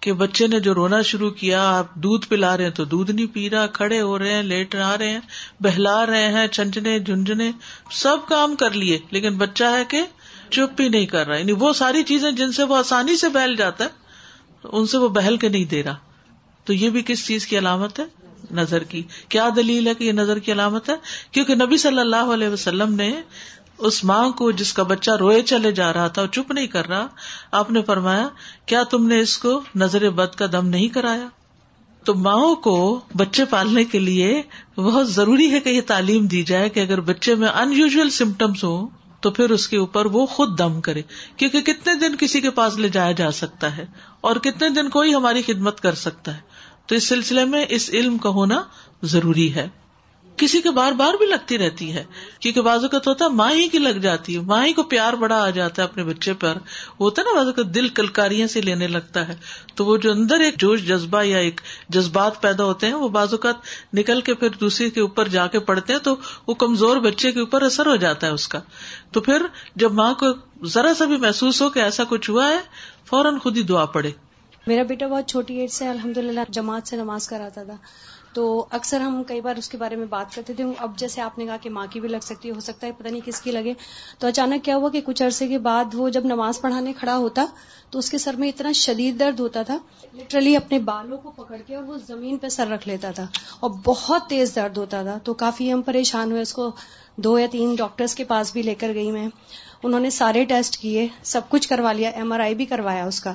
کہ 0.00 0.12
بچے 0.12 0.46
نے 0.46 0.60
جو 0.60 0.74
رونا 0.74 1.02
شروع 1.02 1.30
کیا، 1.30 1.78
آپ 1.78 1.94
دودھ 1.94 2.26
پلا 2.26 2.56
رہے 2.56 2.64
ہیں 2.64 2.70
تو 2.70 2.84
دودھ 2.84 3.10
نہیں 3.10 3.26
پی 3.26 3.50
رہا، 3.50 3.66
کھڑے 3.66 4.00
ہو 4.00 4.18
رہے 4.18 4.34
ہیں، 4.34 4.42
لیٹ 4.42 4.74
آ 4.74 4.98
رہے 4.98 5.10
ہیں، 5.10 5.20
بہلا 5.60 6.06
رہے 6.06 6.32
ہیں 6.32 6.46
چنچنے 6.46 6.98
جھنجنے 6.98 7.50
سب 7.90 8.16
کام 8.28 8.56
کر 8.56 8.70
لیے۔ 8.70 8.98
لیکن 9.10 9.38
بچہ 9.38 9.64
ہے 9.64 9.84
کہ 9.88 10.02
چپ 10.50 10.80
ہی 10.80 10.88
نہیں 10.88 11.06
کر 11.06 11.26
رہا۔ 11.26 11.36
یعنی 11.36 11.52
وہ 11.52 11.72
ساری 11.72 12.02
چیزیں 12.02 12.32
جن 12.32 12.52
سے 12.52 12.62
وہ 12.62 12.76
آسانی 12.76 13.16
سے 13.16 13.28
بہل 13.28 13.56
جاتا 13.56 13.84
ہے، 13.84 13.88
ان 14.64 14.86
سے 14.86 14.98
وہ 14.98 15.08
بہل 15.08 15.36
کے 15.36 15.48
نہیں 15.48 15.64
دے 15.64 15.82
رہا۔ 15.82 15.96
تو 16.64 16.72
یہ 16.72 16.90
بھی 16.90 17.02
کس 17.06 17.26
چیز 17.26 17.46
کی 17.46 17.58
علامت 17.58 18.00
ہے؟ 18.00 18.04
نظر 18.50 18.82
کی۔ 18.82 19.02
کیا 19.28 19.48
دلیل 19.56 19.86
ہے 19.86 19.94
کہ 19.94 20.04
یہ 20.04 20.12
نظر 20.12 20.38
کی 20.38 20.52
علامت 20.52 20.88
ہے؟ 20.88 20.94
کیونکہ 21.32 21.54
نبی 21.54 21.76
صلی 21.76 22.00
اللہ 22.00 22.32
علیہ 22.34 22.48
وسلم 22.48 22.94
نے 22.94 23.20
اس 23.80 24.04
ماں 24.04 24.30
کو 24.30 24.50
جس 24.50 24.72
کا 24.72 24.82
بچہ 24.82 25.10
روئے 25.10 25.42
چلے 25.42 25.72
جا 25.72 25.92
رہا 25.92 26.08
تھا 26.08 26.22
اور 26.22 26.28
چپ 26.28 26.52
نہیں 26.52 26.66
کر 26.66 26.88
رہا، 26.88 27.06
آپ 27.52 27.70
نے 27.70 27.82
فرمایا، 27.82 28.28
کیا 28.66 28.82
تم 28.82 29.06
نے 29.06 29.20
اس 29.20 29.38
کو 29.38 29.60
نظر 29.76 30.10
بد 30.10 30.34
کا 30.34 30.46
دم 30.52 30.66
نہیں 30.66 30.88
کرایا؟ 30.88 31.28
تو 32.04 32.14
ماؤں 32.14 32.54
کو 32.54 33.00
بچے 33.16 33.44
پالنے 33.44 33.84
کے 33.84 33.98
لیے 33.98 34.42
بہت 34.76 35.10
ضروری 35.10 35.50
ہے 35.50 35.60
کہ 35.60 35.68
یہ 35.68 35.80
تعلیم 35.86 36.26
دی 36.26 36.42
جائے 36.42 36.68
کہ 36.68 36.80
اگر 36.80 37.00
بچے 37.00 37.34
میں 37.34 37.48
ان 37.48 37.72
یوژل 37.72 38.10
سمٹمس 38.10 38.64
ہوں، 38.64 38.88
تو 39.20 39.30
پھر 39.30 39.50
اس 39.50 39.68
کے 39.68 39.76
اوپر 39.76 40.06
وہ 40.06 40.26
خود 40.26 40.58
دم 40.58 40.80
کرے، 40.80 41.02
کیونکہ 41.36 41.60
کتنے 41.60 41.94
دن 41.94 42.16
کسی 42.16 42.40
کے 42.40 42.50
پاس 42.50 42.76
لے 42.76 42.88
جایا 42.88 43.12
جا 43.12 43.30
سکتا 43.30 43.76
ہے 43.76 43.86
اور 44.20 44.36
کتنے 44.36 44.68
دن 44.68 44.88
کوئی 44.88 45.14
ہماری 45.14 45.42
خدمت 45.42 45.80
کر 45.80 45.94
سکتا 45.94 46.34
ہے۔ 46.34 46.40
تو 46.86 46.94
اس 46.94 47.08
سلسلے 47.08 47.44
میں 47.44 47.66
اس 47.68 47.90
علم 47.92 48.18
کا 48.18 48.28
ہونا 48.28 48.62
ضروری 49.02 49.54
ہے۔ 49.54 49.68
کسی 50.40 50.60
کے 50.60 50.70
بار 50.70 50.92
بار 50.92 51.14
بھی 51.14 51.26
لگتی 51.26 51.58
رہتی 51.58 51.92
ہے 51.94 52.04
کیونکہ 52.40 52.60
بازو 52.60 52.88
کا 52.88 52.98
ہوتا 53.06 53.24
ہے 53.24 53.30
ماں 53.30 53.52
ہی 53.52 53.68
کی 53.68 53.78
لگ 53.78 53.98
جاتی 53.98 54.34
ہے، 54.34 54.40
ماں 54.40 54.66
ہی 54.66 54.72
کو 54.72 54.82
پیار 54.82 55.12
بڑا 55.12 55.42
آ 55.42 55.50
جاتا 55.50 55.82
ہے 55.82 55.88
اپنے 55.88 56.04
بچے 56.04 56.32
پر 56.34 56.58
ہوتا 57.00 57.22
ہے 57.22 57.26
نا 57.26 57.38
بازو 57.38 57.52
کا 57.52 57.62
دل 57.74 57.88
کلکاریاں 57.88 58.46
سے 58.46 58.60
لینے 58.60 58.86
لگتا 58.86 59.28
ہے، 59.28 59.34
تو 59.74 59.84
وہ 59.84 59.96
جو 59.96 60.10
اندر 60.12 60.40
ایک 60.40 60.60
جوش 60.60 60.82
جذبہ 60.82 61.22
یا 61.22 61.38
ایک 61.38 61.60
جذبات 61.88 62.40
پیدا 62.42 62.64
ہوتے 62.64 62.86
ہیں، 62.86 62.94
وہ 62.94 63.08
بازو 63.08 63.36
کا 63.36 63.52
نکل 63.94 64.20
کے 64.20 64.34
پھر 64.34 64.48
دوسرے 64.60 64.90
کے 64.90 65.00
اوپر 65.00 65.28
جا 65.28 65.46
کے 65.46 65.60
پڑتے 65.60 65.92
ہیں، 65.92 66.00
تو 66.00 66.16
وہ 66.46 66.54
کمزور 66.54 66.96
بچے 66.96 67.32
کے 67.32 67.40
اوپر 67.40 67.62
اثر 67.62 67.86
ہو 67.86 67.96
جاتا 67.96 68.26
ہے 68.26 68.32
اس 68.32 68.48
کا۔ 68.48 68.60
تو 69.12 69.20
پھر 69.20 69.46
جب 69.76 69.92
ماں 69.92 70.14
کو 70.14 70.26
ذرا 70.66 70.94
سا 70.94 71.04
بھی 71.04 71.16
محسوس 71.16 71.62
ہو 71.62 71.70
کہ 71.70 71.78
ایسا 71.78 72.02
کچھ 72.08 72.30
ہوا 72.30 72.48
ہے، 72.48 72.58
فوراً 73.06 73.38
خود 73.38 73.56
ہی 73.56 73.62
دعا 73.62 73.84
پڑے 73.84 74.10
میرا 74.66 74.82
بیٹا 74.82 75.06
بہت 75.06 75.28
چھوٹی 75.28 75.54
ایج 75.54 75.70
سے 75.70 75.88
الحمد 75.88 76.16
للہ 76.16 76.40
جماعت 76.48 76.88
سے 76.88 76.96
نماز 76.96 77.28
کراتا 77.28 77.62
تھا۔ 77.62 77.76
تو 78.32 78.66
اکثر 78.70 79.00
ہم 79.00 79.22
کئی 79.24 79.40
بار 79.40 79.56
اس 79.56 79.68
کے 79.68 79.76
بارے 79.78 79.96
میں 79.96 80.06
بات 80.06 80.34
کرتے 80.34 80.52
تھے۔ 80.54 80.64
اب 80.78 80.98
جیسے 80.98 81.20
آپ 81.20 81.38
نے 81.38 81.46
کہا 81.46 81.56
کہ 81.56 81.70
ماں 81.70 81.86
کی 81.90 82.00
بھی 82.00 82.08
لگ 82.08 82.22
سکتی 82.22 82.48
ہے، 82.48 82.54
ہو 82.54 82.60
سکتا 82.60 82.86
ہے، 82.86 82.92
پتہ 82.92 83.08
نہیں 83.08 83.20
کس 83.24 83.40
کی 83.40 83.50
لگے۔ 83.50 83.72
تو 84.18 84.26
اچانک 84.26 84.64
کیا 84.64 84.76
ہوا 84.76 84.88
کہ 84.88 85.00
کچھ 85.04 85.22
عرصے 85.22 85.48
کے 85.48 85.58
بعد 85.58 85.94
وہ 85.94 86.08
جب 86.08 86.24
نماز 86.24 86.60
پڑھانے 86.60 86.92
کھڑا 86.92 87.16
ہوتا 87.16 87.44
تو 87.90 87.98
اس 87.98 88.10
کے 88.10 88.18
سر 88.18 88.36
میں 88.36 88.48
اتنا 88.48 88.72
شدید 88.72 89.20
درد 89.20 89.40
ہوتا 89.40 89.62
تھا 89.62 89.78
لٹرلی 90.14 90.56
اپنے 90.56 90.78
بالوں 90.78 91.18
کو 91.18 91.30
پکڑ 91.30 91.56
کے 91.66 91.74
اور 91.74 91.84
وہ 91.84 91.96
زمین 92.06 92.36
پہ 92.36 92.48
سر 92.48 92.66
رکھ 92.66 92.88
لیتا 92.88 93.10
تھا 93.10 93.26
اور 93.60 93.70
بہت 93.84 94.28
تیز 94.28 94.54
درد 94.54 94.76
ہوتا 94.76 95.02
تھا۔ 95.02 95.18
تو 95.24 95.34
کافی 95.34 95.72
ہم 95.72 95.82
پریشان 95.82 96.30
ہوئے۔ 96.30 96.42
اس 96.42 96.52
کو 96.52 96.70
دو 97.16 97.38
یا 97.38 97.46
تین 97.50 97.74
ڈاکٹرز 97.74 98.14
کے 98.14 98.24
پاس 98.24 98.52
بھی 98.52 98.62
لے 98.62 98.74
کر 98.74 98.94
گئی 98.94 99.10
میں۔ 99.10 99.28
انہوں 99.82 100.00
نے 100.00 100.10
سارے 100.10 100.44
ٹیسٹ 100.44 100.76
کیے، 100.78 101.06
سب 101.22 101.48
کچھ 101.48 101.68
کروا 101.68 101.92
لیا 101.92 102.10
ایم 102.10 102.32
آر 102.32 102.40
آئی 102.40 102.54
بھی 102.54 102.64
کروایا 102.64 103.04
اس 103.04 103.20
کا۔ 103.20 103.34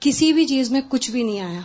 کسی 0.00 0.32
بھی 0.32 0.46
چیز 0.46 0.70
میں 0.70 0.80
کچھ 0.88 1.10
بھی 1.10 1.22
نہیں 1.22 1.40
آیا۔ 1.40 1.60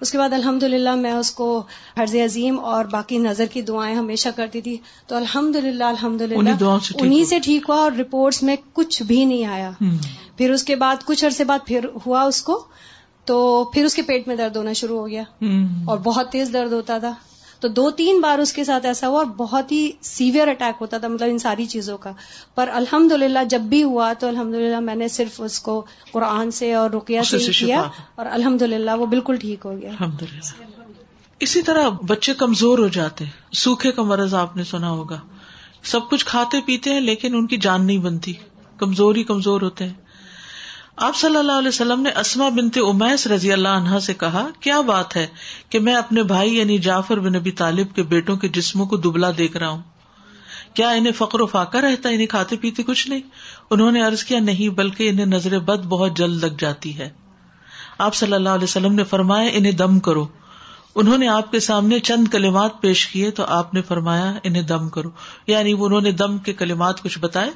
اس 0.00 0.10
کے 0.12 0.18
بعد 0.18 0.32
الحمد 0.32 0.62
للہ 0.62 0.94
میں 0.94 1.12
اس 1.12 1.30
کو 1.30 1.62
حرض 2.00 2.14
عظیم 2.14 2.60
اور 2.60 2.84
باقی 2.84 3.18
نظر 3.18 3.46
کی 3.46 3.62
دعائیں 3.62 3.96
ہمیشہ 3.96 4.28
کرتی 4.36 4.60
تھی۔ 4.60 4.76
تو 5.06 5.16
الحمد 5.16 5.56
للہ 5.56 5.84
الحمد 5.84 6.20
للہ 6.20 6.38
انہیں 7.04 7.24
سے 7.24 7.38
ٹھیک 7.38 7.62
ہوا 7.68 7.76
اور 7.76 7.92
رپورٹس 7.92 8.42
میں 8.42 8.56
کچھ 8.72 9.02
بھی 9.02 9.24
نہیں 9.24 9.44
آیا۔ 9.44 9.70
پھر 10.36 10.50
اس 10.50 10.64
کے 10.64 10.76
بعد 10.76 10.96
کچھ 11.04 11.24
عرصے 11.24 11.44
بعد 11.44 11.58
پھر 11.66 11.84
ہوا 12.06 12.22
اس 12.22 12.42
کو۔ 12.42 12.64
تو 13.24 13.64
پھر 13.74 13.84
اس 13.84 13.94
کے 13.94 14.02
پیٹ 14.02 14.28
میں 14.28 14.36
درد 14.36 14.56
ہونا 14.56 14.72
شروع 14.72 14.98
ہو 14.98 15.08
گیا۔ 15.08 15.22
اور 15.84 15.98
بہت 15.98 16.30
تیز 16.30 16.52
درد 16.52 16.72
ہوتا 16.72 16.98
تھا۔ 16.98 17.14
تو 17.60 17.68
دو 17.68 17.90
تین 17.90 18.20
بار 18.20 18.38
اس 18.38 18.52
کے 18.52 18.64
ساتھ 18.64 18.86
ایسا 18.86 19.08
ہوا 19.08 19.18
اور 19.18 19.26
بہت 19.26 19.72
ہی 19.72 19.90
سیویئر 20.00 20.48
اٹیک 20.48 20.74
ہوتا 20.80 20.98
تھا 20.98 21.08
مطلب 21.08 21.28
ان 21.30 21.38
ساری 21.38 21.66
چیزوں 21.66 21.98
کا۔ 21.98 22.12
پر 22.54 22.68
الحمد 22.72 23.12
جب 23.48 23.60
بھی 23.60 23.82
ہوا 23.82 24.12
تو 24.12 24.28
الحمد 24.28 24.54
میں 24.80 24.94
نے 24.94 25.08
صرف 25.08 25.40
اس 25.44 25.60
کو 25.60 25.84
قرآن 26.12 26.50
سے 26.50 26.74
اور 26.74 26.90
رقیہ 26.90 27.20
سے 27.20 27.38
کیا 27.38 27.82
اور 28.14 28.26
الحمد 28.26 28.62
وہ 28.98 29.06
بالکل 29.06 29.36
ٹھیک 29.36 29.66
ہو 29.66 29.76
گیا۔ 29.82 29.90
اسی 31.40 31.62
طرح 31.62 31.88
بچے 31.88 32.34
کمزور 32.34 32.78
ہو 32.78 32.88
جاتے 32.88 33.24
سوکھے 33.52 33.92
کا 33.92 34.02
مرض 34.02 34.34
آپ 34.34 34.56
نے 34.56 34.64
سنا 34.64 34.90
ہوگا۔ 34.90 35.18
سب 35.84 36.00
کچھ 36.10 36.26
کھاتے 36.26 36.60
پیتے 36.66 36.92
ہیں 36.92 37.00
لیکن 37.00 37.34
ان 37.34 37.46
کی 37.46 37.56
جان 37.56 37.86
نہیں 37.86 37.98
بنتی 37.98 38.32
کمزور 38.76 39.14
ہی 39.14 39.24
کمزور 39.24 39.62
ہوتے 39.62 39.84
ہیں۔ 39.84 40.09
آپ 41.00 41.16
صلی 41.16 41.36
اللہ 41.36 41.52
علیہ 41.52 41.68
وسلم 41.68 42.00
نے 42.00 42.10
اسما 42.10 42.48
بنت 42.48 42.78
امیس 42.78 43.26
رضی 43.26 43.52
اللہ 43.52 43.68
عنہا 43.68 44.00
سے 44.00 44.14
کہا، 44.14 44.48
کیا 44.60 44.80
بات 44.80 45.16
ہے 45.16 45.26
کہ 45.70 45.78
میں 45.78 45.94
اپنے 45.94 46.22
بھائی 46.22 46.58
یعنی 46.58 46.78
جعفر 46.78 47.18
بن 47.18 47.32
نبی 47.32 47.50
طالب 47.50 47.94
کے 47.94 48.02
بیٹوں 48.02 48.36
کے 48.36 48.48
جسموں 48.48 48.86
کو 48.86 48.96
دبلا 48.96 49.30
دیکھ 49.38 49.56
رہا 49.56 49.68
ہوں؟ 49.68 49.82
کیا 50.74 50.90
انہیں 50.90 51.12
فقر 51.12 51.40
و 51.40 51.46
فاقہ 51.46 51.78
رہتا 51.78 52.08
ہے؟ 52.08 52.14
انہیں 52.14 52.26
کھاتے 52.26 52.56
پیتے 52.56 52.82
کچھ 52.82 53.08
نہیں؟ 53.08 53.20
انہوں 53.70 53.92
نے 53.92 54.02
عرض 54.02 54.24
کیا، 54.24 54.40
نہیں، 54.40 54.68
بلکہ 54.68 55.08
انہیں 55.08 55.26
نظر 55.26 55.58
بد 55.58 55.84
بہت 55.86 56.16
جلد 56.16 56.44
لگ 56.44 56.52
جاتی 56.58 56.98
ہے۔ 56.98 57.10
آپ 57.98 58.14
صلی 58.14 58.32
اللہ 58.32 58.48
علیہ 58.48 58.64
وسلم 58.64 58.94
نے 58.94 59.04
فرمایا، 59.04 59.50
انہیں 59.52 59.72
دم 59.72 59.98
کرو۔ 59.98 60.26
انہوں 60.94 61.18
نے 61.18 61.28
آپ 61.28 61.52
کے 61.52 61.60
سامنے 61.60 61.98
چند 61.98 62.28
کلمات 62.28 62.80
پیش 62.80 63.06
کیے 63.06 63.30
تو 63.30 63.44
آپ 63.44 63.74
نے 63.74 63.82
فرمایا 63.82 64.34
انہیں 64.42 64.62
دم 64.62 64.88
کرو۔ 64.88 65.10
یعنی 65.46 65.74
انہوں 65.78 66.00
نے 66.00 66.12
دم 66.12 66.38
کے 66.38 66.52
کلمات 66.52 67.02
کچھ 67.02 67.18
بتائے۔ 67.18 67.50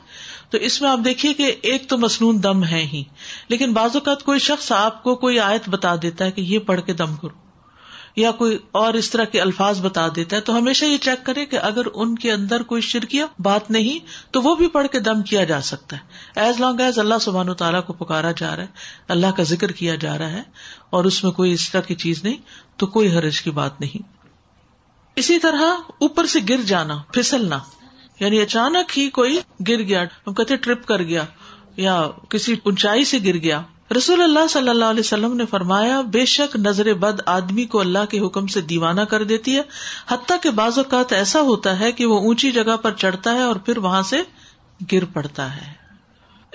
تو 0.50 0.59
اس 0.59 0.83
میں 0.83 0.91
آپ 0.91 0.99
دیکھیے 1.05 1.35
کہ 1.35 1.55
ایک 1.62 1.88
تو 1.88 1.99
مصنون 1.99 2.43
دم 2.43 2.64
ہے 2.64 2.83
ہی۔ 2.93 3.05
لیکن 3.49 3.73
بعض 3.73 3.91
اوقات 3.95 4.23
کوئی 4.23 4.38
شخص 4.38 4.73
آپ 4.73 5.03
کو 5.03 5.14
کوئی 5.14 5.38
آیت 5.38 5.69
بتا 5.69 5.95
دیتا 6.03 6.25
ہے 6.25 6.31
کہ 6.31 6.41
یہ 6.41 6.59
پڑھ 6.59 6.81
کے 6.87 6.93
دم 6.93 7.17
کرو۔ 7.17 7.44
یا 8.16 8.30
کوئی 8.30 8.59
اور 8.73 8.94
اس 8.94 9.11
طرح 9.11 9.25
کے 9.25 9.40
الفاظ 9.40 9.80
بتا 9.80 10.06
دیتا 10.16 10.37
ہے، 10.37 10.40
تو 10.40 10.56
ہمیشہ 10.59 10.85
یہ 10.85 10.99
چیک 10.99 11.25
کرے 11.26 11.44
کہ 11.47 11.59
اگر 11.59 11.87
ان 11.94 12.14
کے 12.14 12.33
اندر 12.33 12.62
کوئی 12.62 12.83
شرکیہ 12.83 13.25
بات 13.38 13.71
نہیں، 13.71 14.06
تو 14.33 14.42
وہ 14.42 14.54
بھی 14.54 14.68
پڑھ 14.68 14.87
کے 14.92 14.99
دم 15.00 15.23
کیا 15.23 15.44
جا 15.44 15.61
سکتا 15.61 15.97
ہے۔ 15.97 16.40
ایز 16.40 16.61
لانگ 16.61 16.80
ایز 16.80 16.99
اللہ 16.99 17.18
سبحان 17.21 17.49
و 17.49 17.54
تعالیٰ 17.54 17.85
کو 17.87 17.92
پکارا 17.92 18.30
جا 18.33 18.54
رہا 18.56 18.62
ہے، 18.62 18.68
اللہ 19.09 19.30
کا 19.37 19.42
ذکر 19.42 19.73
کیا 19.73 19.94
جا 19.94 20.16
رہا 20.18 20.33
ہے، 20.33 20.42
اور 20.90 21.04
اس 21.04 21.23
میں 21.25 21.33
کوئی 21.33 21.52
اس 21.52 21.71
طرح 21.71 21.80
کی 21.80 21.94
چیز 21.94 22.25
نہیں، 22.25 22.37
تو 22.76 22.87
کوئی 22.87 23.16
حرج 23.16 23.40
کی 23.42 23.50
بات 23.50 23.80
نہیں۔ 23.80 24.12
اسی 25.16 25.38
طرح 25.38 25.62
اوپر 26.00 26.26
سے 26.26 26.40
گر 26.49 26.62
جانا، 26.62 26.97
پھسلنا 27.12 27.59
یعنی 28.21 28.40
اچانک 28.40 28.99
ہی 28.99 29.09
کوئی 29.11 29.38
گر 29.68 29.83
گیا، 29.83 30.02
ہم 30.26 30.35
کہتے 30.35 30.56
ٹرپ 30.56 30.87
کر 30.87 31.02
گیا، 31.02 31.25
یا 31.76 32.02
کسی 32.28 32.54
اونچائی 32.62 33.04
سے 33.04 33.18
گر 33.25 33.37
گیا 33.38 33.61
رسول 33.97 34.23
اللہ 34.23 34.47
صلی 34.51 34.69
اللہ 34.69 34.85
علیہ 34.85 35.01
وسلم 35.01 35.37
نے 35.37 35.47
فرمایا، 35.47 36.01
بے 36.01 36.25
شک 36.25 36.57
نظر 36.57 36.95
بد 36.95 37.21
آدمی 37.27 37.65
کو 37.65 37.81
اللہ 37.81 38.05
کے 38.11 38.21
حکم 38.21 38.47
سے 38.47 38.61
دیوانہ 38.61 39.01
کر 39.01 39.25
دیتی 39.25 39.57
ہے، 39.57 39.63
حتیٰ 40.09 40.37
کہ 40.43 40.51
بعض 40.51 40.79
اوقات 40.79 41.13
ایسا 41.13 41.41
ہوتا 41.41 41.81
ہے 41.81 41.93
کہ 41.93 42.07
وہ 42.07 42.19
اونچی 42.19 42.53
جگہ 42.53 42.77
پر 42.77 42.91
چڑھتا 42.91 43.35
ہے 43.35 43.43
اور 43.43 43.57
پھر 43.57 43.79
وہاں 43.79 44.03
سے 44.03 44.17
گر 44.93 45.05
پڑتا 45.05 45.57
ہے۔ 45.57 45.85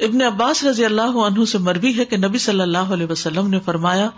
ابن 0.05 0.21
عباس 0.21 0.63
رضی 0.63 0.85
اللہ 0.85 1.01
عنہ 1.01 1.45
سے 1.45 1.57
مربی 1.57 1.97
ہے 1.97 2.05
کہ 2.05 2.17
نبی 2.17 2.37
صلی 2.37 2.61
اللہ 2.61 2.77
علیہ 2.77 3.07
وسلم 3.09 3.47
نے 3.47 3.59
فرمایا، 3.59 4.09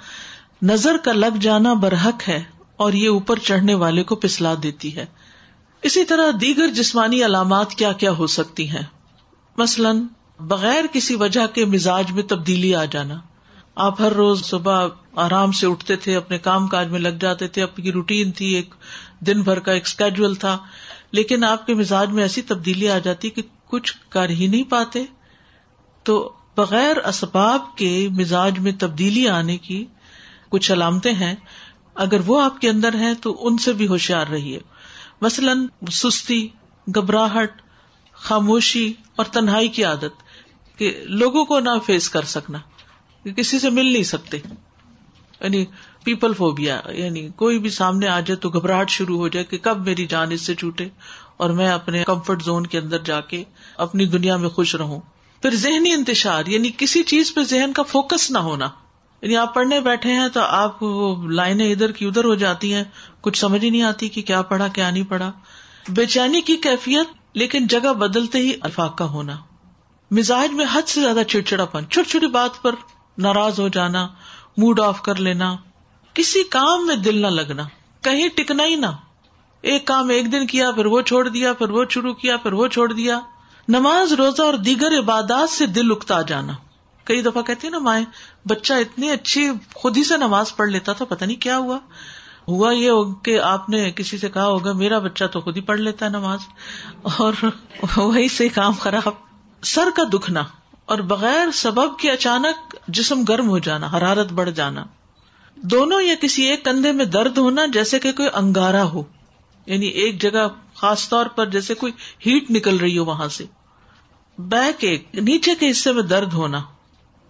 نظر 0.62 0.98
کا 0.98 1.12
لگ 1.12 1.38
جانا 1.42 1.74
برحق 1.74 2.30
ہے 2.30 2.44
اور 2.78 2.94
یہ 2.94 3.10
اوپر 3.10 3.40
چڑھنے 3.40 3.74
والے 3.74 4.04
کو 4.04 4.16
پسلا 4.16 4.54
دیتی 4.64 4.96
ہے۔ 4.96 5.06
اسی 5.82 6.06
طرح 6.06 6.28
دیگر 6.42 6.68
جسمانی 6.68 7.26
علامات 7.26 7.72
کیا 7.72 7.92
کیا 7.92 8.12
ہو 8.12 8.28
سکتی 8.28 8.70
ہیں۔ 8.70 8.84
مثلاً 9.58 10.04
بغیر 10.42 10.84
کسی 10.94 11.16
وجہ 11.16 11.48
کے 11.48 11.66
مزاج 11.66 12.12
میں 12.12 12.24
تبدیلی 12.24 12.76
آ 12.76 12.86
جانا۔ 12.86 13.16
آپ 13.76 14.02
ہر 14.02 14.12
روز 14.12 14.46
صبح 14.46 14.88
آرام 15.16 15.52
سے 15.52 15.68
اٹھتے 15.68 15.96
تھے، 15.96 16.16
اپنے 16.16 16.38
کام 16.38 16.68
کاج 16.68 16.92
میں 16.92 17.00
لگ 17.00 17.10
جاتے 17.10 17.48
تھے 17.48 17.62
آپ 17.62 17.76
کی 17.76 17.92
روٹین 17.92 18.32
تھی، 18.32 18.46
ایک 18.46 18.74
دن 19.20 19.42
بھر 19.42 19.60
کا 19.60 19.72
ایک 19.72 19.86
اسکیڈول 19.86 20.36
تھا۔ 20.36 20.58
لیکن 21.12 21.44
آپ 21.44 21.66
کے 21.66 21.74
مزاج 21.74 22.10
میں 22.10 22.24
ایسی 22.24 22.42
تبدیلی 22.42 22.90
آ 22.90 22.98
جاتی 22.98 23.30
کہ 23.30 23.42
کچھ 23.66 23.94
کر 24.10 24.30
ہی 24.30 24.48
نہیں 24.48 24.64
پاتے۔ 24.64 25.04
تو 26.04 26.34
بغیر 26.58 26.98
اسباب 26.98 27.78
کے 27.78 28.08
مزاج 28.12 28.60
میں 28.60 28.72
تبدیلی 28.80 29.28
آنے 29.28 29.58
کی 29.58 29.86
کچھ 30.50 30.72
علامتیں 30.72 31.14
ہیں۔ 31.14 31.36
اگر 31.96 32.18
وہ 32.26 32.42
آپ 32.42 32.62
کے 32.62 32.70
اندر 32.70 32.96
ہیں 32.96 33.14
تو 33.22 33.48
ان 33.48 33.58
سے 33.58 33.74
بھی 33.74 33.88
ہوشیار 33.88 34.28
رہیے۔ 34.28 34.60
مثلاً 35.22 35.68
سستی، 35.92 36.48
گھبراہٹ، 36.96 37.62
خاموشی 38.14 38.94
اور 39.16 39.26
تنہائی 39.26 39.68
کی 39.68 39.84
عادت۔ 39.84 40.24
کہ 40.82 41.00
لوگوں 41.04 41.46
کو 41.46 41.60
نہ 41.60 41.70
فیس 41.86 42.10
کر 42.10 42.22
سکنا 42.22 42.58
کسی 43.36 43.60
سے 43.60 43.70
مل 43.70 43.94
نہیں 43.94 44.04
سکتے۔ 44.04 44.38
یعنی 45.42 45.66
پیپل 46.04 46.34
فوبیا 46.34 46.82
یعنی 46.92 47.30
کوئی 47.30 47.60
بھی 47.60 47.70
سامنے 47.70 48.08
آ 48.08 48.20
جائے 48.20 48.36
تو 48.36 48.50
گھبراہٹ 48.50 48.90
شروع 48.90 49.18
ہو 49.18 49.28
جائے 49.28 49.46
کہ 49.46 49.58
کب 49.58 49.86
میری 49.86 50.06
جان 50.06 50.32
اس 50.32 50.42
سے 50.42 50.56
چھوٹے 50.56 50.88
اور 51.38 51.50
میں 51.50 51.68
اپنے 51.68 52.04
کمفرٹ 52.04 52.44
زون 52.44 52.66
کے 52.66 52.80
اندر 52.80 52.98
جا 52.98 53.22
کے 53.22 53.44
اپنی 53.78 54.06
دنیا 54.06 54.38
میں 54.38 54.50
خوش 54.50 54.76
رہوں۔ 54.76 55.00
پھر 55.42 55.56
ذہنی 55.56 55.92
انتشار 55.92 56.46
یعنی 56.46 56.72
کسی 56.78 57.04
چیز 57.04 57.34
پہ 57.34 57.44
ذہن 57.44 57.74
کا 57.74 57.84
فوکس 57.84 58.32
نہ 58.32 58.38
ہونا۔ 58.38 58.70
یعنی 59.22 59.36
آپ 59.36 59.54
پڑھنے 59.54 59.80
بیٹھے 59.80 60.14
ہیں 60.14 60.30
تو 60.34 60.40
آپ 60.42 60.84
وہ 60.84 61.28
لائنیں 61.30 61.72
ادھر 61.72 61.92
کی 61.92 62.06
ادھر 62.06 62.24
ہو 62.24 62.36
جاتی 62.36 62.74
ہیں، 62.74 62.84
کچھ 63.22 63.40
سمجھ 63.40 63.66
ہی 63.66 63.70
نہیں 63.70 63.82
آتی 63.82 64.10
کہ 64.10 64.22
کیا 64.22 64.42
پڑھا، 64.42 64.68
کیا 64.68 64.90
نہیں 64.90 65.04
پڑھا۔ 65.04 65.32
بے 65.90 66.06
چینی 66.06 66.42
کی 66.42 66.58
کیفیت، 66.58 67.08
لیکن 67.34 67.68
جگہ 67.68 67.94
بدلتے 67.94 68.38
ہی 68.38 68.52
الفاق 68.62 68.98
کا 68.98 69.06
ہونا۔ 69.06 69.38
مزاج 70.12 70.54
میں 70.54 70.66
حد 70.74 70.82
سے 70.88 71.02
زیادہ 71.02 71.20
چڑچڑا 71.28 71.66
پن 71.66 71.90
چھوٹی 71.90 72.10
چھوٹی 72.10 72.28
بات 72.28 72.62
پر 72.62 72.76
ناراض 73.18 73.60
ہو 73.60 73.68
جانا 73.68 74.08
موڈ 74.58 74.80
آف 74.80 75.02
کر 75.02 75.16
لینا، 75.16 75.56
کسی 76.14 76.44
کام 76.44 76.88
میں 76.88 76.96
دل 76.96 77.22
نہ 77.22 77.28
لگنا، 77.28 77.64
کہیں 78.02 78.30
ٹکنا 78.36 78.66
ہی 78.66 78.76
نہ۔ 78.76 78.86
ایک 79.62 79.88
کام 79.88 80.10
ایک 80.10 80.32
دن 80.32 80.48
کیا، 80.48 80.72
پھر 80.72 80.86
وہ 80.86 81.02
چھوڑ 81.02 81.28
دیا، 81.28 81.54
پھر 81.54 81.70
وہ 81.70 81.86
شروع 81.90 82.14
کیا، 82.14 82.38
پھر 82.38 82.54
وہ 82.54 82.68
چھوڑ 82.68 82.94
دیا۔ 82.94 83.20
نماز 83.68 84.14
روزہ 84.14 84.42
اور 84.42 84.54
دیگر 84.54 85.00
عبادات 85.00 85.50
سے 85.50 85.66
دل 85.66 85.92
اکتا 85.92 86.22
جانا۔ 86.22 86.54
کئی 87.04 87.22
دفعہ 87.22 87.42
کہتی 87.42 87.70
نا، 87.70 87.80
مائیں، 87.80 88.06
بچہ 88.48 88.74
اتنی 88.74 89.10
اچھی 89.10 89.50
خود 89.74 89.98
ہی 89.98 90.04
سے 90.04 90.18
نماز 90.18 90.56
پڑھ 90.56 90.70
لیتا 90.70 90.94
تھا 90.94 91.06
پتا 91.06 91.26
نہیں 91.26 91.42
کیا 91.42 91.58
ہوا۔ 91.58 91.80
ہوا 92.48 92.72
یہ 92.72 92.92
کہ 93.24 93.40
آپ 93.40 93.70
نے 93.70 93.92
کسی 93.92 94.18
سے 94.18 94.30
کہا 94.30 94.46
ہوگا، 94.46 94.72
میرا 94.72 95.00
بچہ 95.00 95.24
تو 95.26 95.42
خود 95.42 95.58
ہی 95.58 95.62
پڑھ 95.62 95.80
لیتا 95.80 96.06
ہے 96.06 96.10
نماز، 96.10 96.40
اور 97.02 97.34
وہی 97.98 98.28
سے 98.28 98.50
کام 98.50 98.74
خراب۔ 98.74 99.31
سر 99.64 99.88
کا 99.96 100.04
دکھنا 100.14 100.44
اور 100.86 101.00
بغیر 101.00 101.52
سبب 101.54 102.00
کے 102.00 102.12
اچانک 102.12 102.76
جسم 102.88 103.24
گرم 103.24 103.50
ہو 103.50 103.60
جانا، 103.60 103.88
حرارت 103.88 104.32
بڑھ 104.32 104.52
جانا۔ 104.52 104.86
دونوں 105.56 106.02
یا 106.02 106.16
کسی 106.22 106.44
ایک 106.44 106.66
کندھے 106.66 106.92
میں 106.92 107.06
درد 107.06 107.38
ہونا 107.38 107.66
جیسے 107.66 108.00
کہ 108.00 108.12
کوئی 108.12 108.30
انگارا 108.34 108.84
ہو۔ 108.84 109.04
یعنی 109.66 109.86
ایک 109.86 110.22
جگہ 110.22 110.48
خاص 110.74 111.10
طور 111.10 111.26
پر 111.26 111.50
جیسے 111.50 111.74
کوئی 111.74 111.94
ہیٹ 112.26 112.52
نکل 112.52 112.78
رہی 112.78 112.98
ہو 112.98 113.06
وہاں 113.06 113.28
سے۔ 113.28 113.46
بیک 114.38 114.76
ایک، 114.80 115.08
نیچے 115.14 115.56
کے 115.56 115.72
حصے 115.72 115.92
میں 115.92 116.04
درد 116.04 116.34
ہونا۔ 116.34 116.62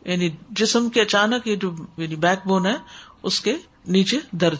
یعنی 0.05 0.29
جسم 0.49 0.89
کے 0.89 1.01
اچانک 1.01 1.47
یہ 1.47 1.55
جو 1.55 1.71
یعنی 1.97 2.15
بیک 2.15 2.47
بون 2.47 2.65
ہے، 2.65 2.75
اس 3.23 3.41
کے 3.41 3.57
نیچے 3.87 4.19
درد۔ 4.31 4.57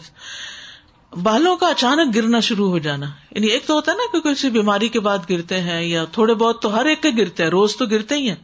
بالوں 1.16 1.56
کا 1.56 1.68
اچانک 1.68 2.14
گرنا 2.14 2.40
شروع 2.40 2.68
ہو 2.68 2.78
جانا۔ 2.78 3.06
یعنی 3.30 3.46
ایک 3.46 3.66
تو 3.66 3.74
ہوتا 3.74 3.92
ہے 3.92 3.96
نا 3.96 4.18
کہ 4.18 4.34
کسی 4.34 4.50
بیماری 4.50 4.88
کے 4.88 5.00
بعد 5.00 5.18
گرتے 5.30 5.60
ہیں 5.60 5.82
یا 5.82 6.04
تھوڑے 6.04 6.34
بہت 6.34 6.62
تو 6.62 6.74
ہر 6.74 6.84
ایک 6.86 7.02
کے 7.02 7.10
گرتے 7.18 7.42
ہیں، 7.42 7.50
روز 7.50 7.76
تو 7.76 7.86
گرتے 7.86 8.14
ہی 8.14 8.28
ہیں۔ 8.28 8.36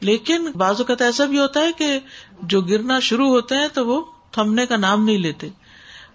لیکن 0.00 0.50
بعض 0.54 0.74
اوقات 0.78 1.02
ایسا 1.02 1.24
بھی 1.24 1.38
ہوتا 1.38 1.60
ہے 1.60 1.72
کہ 1.72 1.98
جو 2.42 2.60
گرنا 2.60 3.00
شروع 3.00 3.28
ہوتے 3.28 3.54
ہیں 3.56 3.68
تو 3.72 3.86
وہ 3.86 4.04
تھمنے 4.30 4.66
کا 4.66 4.76
نام 4.76 5.04
نہیں 5.04 5.18
لیتے۔ 5.18 5.48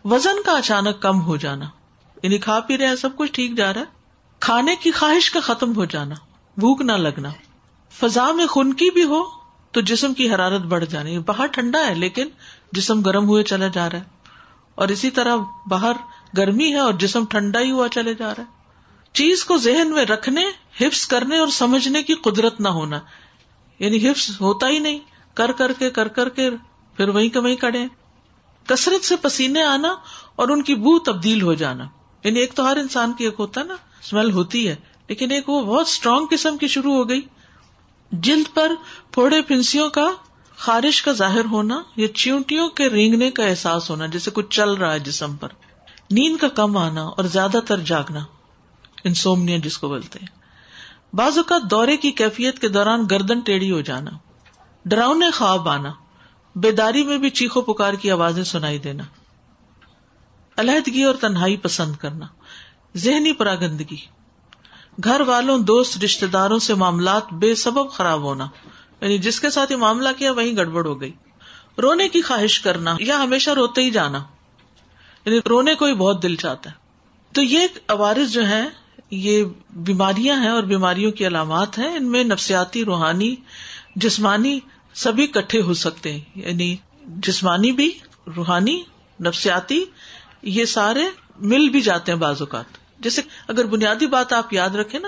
وزن 0.05 0.43
کا 0.45 0.51
اچانک 0.51 1.01
کم 1.01 1.21
ہو 1.21 1.35
جانا۔ 1.35 1.65
یعنی 2.23 2.37
کھا 2.37 2.59
پی 2.59 2.77
رہے 2.77 2.87
ہیں، 2.87 2.95
سب 2.95 3.09
کچھ 3.15 3.31
ٹھیک 3.31 3.57
جا 3.57 3.73
رہا 3.73 3.81
ہے۔ 3.81 3.85
کھانے 4.39 4.75
کی 4.75 4.91
خواہش 4.91 5.31
کا 5.31 5.39
ختم 5.39 5.75
ہو 5.75 5.85
جانا۔ 5.85 6.15
بھوک 6.57 6.81
نہ 6.81 6.91
لگنا۔ 6.91 7.29
فضا 7.99 8.31
میں 8.31 8.45
خنکی 8.47 8.89
بھی 8.89 9.03
ہو 9.03 9.23
تو 9.71 9.81
جسم 9.81 10.13
کی 10.13 10.29
حرارت 10.29 10.61
بڑھ 10.61 10.85
جانی۔ 10.85 11.19
باہر 11.19 11.45
ٹھنڈا 11.45 11.87
ہے 11.87 11.93
لیکن 11.93 12.27
جسم 12.71 13.01
گرم 13.01 13.27
ہوئے 13.27 13.43
چلا 13.43 13.67
جا 13.67 13.89
رہا 13.89 13.97
ہے۔ 13.97 14.14
اور 14.75 14.87
اسی 14.87 15.11
طرح 15.11 15.35
باہر 15.67 15.91
گرمی 16.37 16.73
ہے 16.73 16.79
اور 16.79 16.93
جسم 16.93 17.25
ٹھنڈا 17.25 17.59
ہی 17.59 17.71
ہوا 17.71 17.89
چلے 17.89 18.13
جا 18.13 18.29
رہا 18.29 18.43
ہے۔ 18.43 18.47
چیز 19.13 19.45
کو 19.45 19.57
ذہن 19.57 19.91
میں 19.91 20.05
رکھنے، 20.05 20.43
حفظ 20.81 21.07
کرنے 21.07 21.37
اور 21.37 21.47
سمجھنے 21.47 22.03
کی 22.03 22.13
قدرت 22.13 22.59
نہ 22.59 22.67
ہونا۔ 22.67 22.99
یعنی 23.79 24.09
حفظ 24.09 24.41
ہوتا 24.41 24.67
ہی 24.67 24.79
نہیں۔ 24.79 24.99
کر 25.33 25.51
کر 25.51 25.73
کے، 25.73 25.89
کر 25.89 26.07
کر 26.07 26.29
کے 26.29 26.49
پھر 26.97 27.07
وہیں 27.07 27.29
کے 27.29 27.39
وہیں 27.39 27.55
کڑے 27.55 27.85
کثرت 28.65 29.05
سے 29.05 29.15
پسینے 29.15 29.63
آنا 29.63 29.95
اور 30.35 30.49
ان 30.49 30.61
کی 30.61 30.75
بو 30.75 30.99
تبدیل 30.99 31.41
ہو 31.41 31.53
جانا۔ 31.53 31.85
یعنی 32.23 32.39
ایک 32.39 32.53
تو 32.53 32.67
ہر 32.67 32.77
انسان 32.77 33.13
کی 33.13 33.23
ایک 33.23 33.35
ہوتا 33.39 33.61
ہے 33.61 33.65
نا، 33.65 33.73
اسمیل 33.73 34.31
ہوتی 34.31 34.67
ہے۔ 34.67 34.75
لیکن 35.07 35.31
ایک 35.31 35.49
وہ 35.49 35.61
بہت 35.61 35.87
اسٹرانگ 35.87 36.25
قسم 36.29 36.57
کی 36.57 36.67
شروع 36.67 36.93
ہو 36.93 37.09
گئی۔ 37.09 37.21
جلد 38.11 38.55
پر 38.55 38.71
پھوڑے 39.11 39.41
پھنسیوں 39.41 39.89
کا 39.89 40.07
خارش 40.57 41.01
کا 41.01 41.11
ظاہر 41.11 41.45
ہونا 41.45 41.83
یا 41.95 42.13
چیونٹیوں 42.13 42.69
کے 42.69 42.89
رینگنے 42.89 43.31
کا 43.31 43.43
احساس 43.43 43.89
ہونا، 43.89 44.05
جیسے 44.05 44.31
کچھ 44.33 44.49
چل 44.49 44.73
رہا 44.73 44.93
ہے 44.93 44.99
جسم 44.99 45.35
پر۔ 45.35 45.47
نیند 46.11 46.37
کا 46.37 46.47
کم 46.47 46.77
آنا 46.77 47.01
اور 47.01 47.23
زیادہ 47.23 47.59
تر 47.67 47.79
جاگنا، 47.79 48.19
انسومنیا 49.03 49.57
جس 49.57 49.77
کو 49.77 49.87
بولتے 49.87 50.19
ہیں۔ 50.19 50.27
بعض 51.15 51.37
اوقات 51.37 51.61
دورے 51.71 51.97
کی 51.97 52.11
کیفیت 52.11 52.59
کے 52.59 52.67
دوران 52.67 53.05
گردن 53.11 53.39
ٹیڑھی 53.39 53.71
ہو 53.71 53.81
جانا 53.81 54.11
ڈراؤنے 54.85 55.31
خواب 55.31 55.69
آنا، 55.69 55.91
بیداری 56.55 57.03
میں 57.03 57.17
بھی 57.17 57.29
چیخو 57.29 57.61
پکار 57.61 57.93
کی 57.93 58.11
آوازیں 58.11 58.43
سنائی 58.43 58.77
دینا۔ 58.77 59.03
علیحدگی 60.57 61.03
اور 61.03 61.15
تنہائی 61.15 61.57
پسند 61.57 61.95
کرنا، 61.95 62.25
ذہنی 62.97 63.33
پراگندگی۔ 63.33 63.97
گھر 65.03 65.21
والوں، 65.21 65.59
دوست 65.59 66.03
رشتے 66.03 66.27
داروں 66.27 66.59
سے 66.59 66.73
معاملات 66.73 67.33
بے 67.33 67.55
سبب 67.55 67.91
خراب 67.91 68.21
ہونا۔ 68.21 68.47
یعنی 69.01 69.17
جس 69.17 69.39
کے 69.39 69.49
ساتھ 69.49 69.71
یہ 69.71 69.77
معاملہ 69.77 70.09
کیا 70.17 70.31
وہی 70.31 70.57
گڑبڑ 70.57 70.85
ہو 70.85 71.01
گئی۔ 71.01 71.11
رونے 71.81 72.09
کی 72.09 72.21
خواہش 72.21 72.59
کرنا 72.59 72.95
یا 72.99 73.23
ہمیشہ 73.23 73.49
روتے 73.49 73.81
ہی 73.81 73.91
جانا۔ 73.91 74.23
یعنی 75.25 75.39
رونے 75.49 75.75
کو 75.75 75.85
ہی 75.85 75.93
بہت 75.93 76.23
دل 76.23 76.35
چاہتا 76.35 76.69
ہے۔ 76.69 76.75
تو 77.33 77.41
یہ 77.41 77.67
عوارض 77.87 78.31
جو 78.31 78.47
ہے 78.47 78.65
یہ 79.11 79.43
بیماریاں 79.69 80.39
ہیں 80.39 80.49
اور 80.49 80.63
بیماریوں 80.63 81.11
کی 81.11 81.27
علامات 81.27 81.79
ہیں۔ 81.79 81.95
ان 81.95 82.11
میں 82.11 82.23
نفسیاتی، 82.23 82.85
روحانی، 82.85 83.35
جسمانی 83.95 84.59
سبھی 84.93 85.27
کٹھے 85.27 85.61
ہو 85.61 85.73
سکتے 85.73 86.13
ہیں۔ 86.13 86.21
یعنی 86.35 86.75
جسمانی 87.05 87.71
بھی، 87.71 87.91
روحانی، 88.35 88.83
نفسیاتی، 89.19 89.85
یہ 90.41 90.65
سارے 90.65 91.03
مل 91.39 91.69
بھی 91.69 91.81
جاتے 91.81 92.11
ہیں 92.11 92.19
بعض 92.19 92.35
اوقات۔ 92.39 92.65
جیسے 92.99 93.21
اگر 93.47 93.65
بنیادی 93.65 94.07
بات 94.07 94.33
آپ 94.33 94.53
یاد 94.53 94.69
رکھے 94.69 94.99
نا 94.99 95.07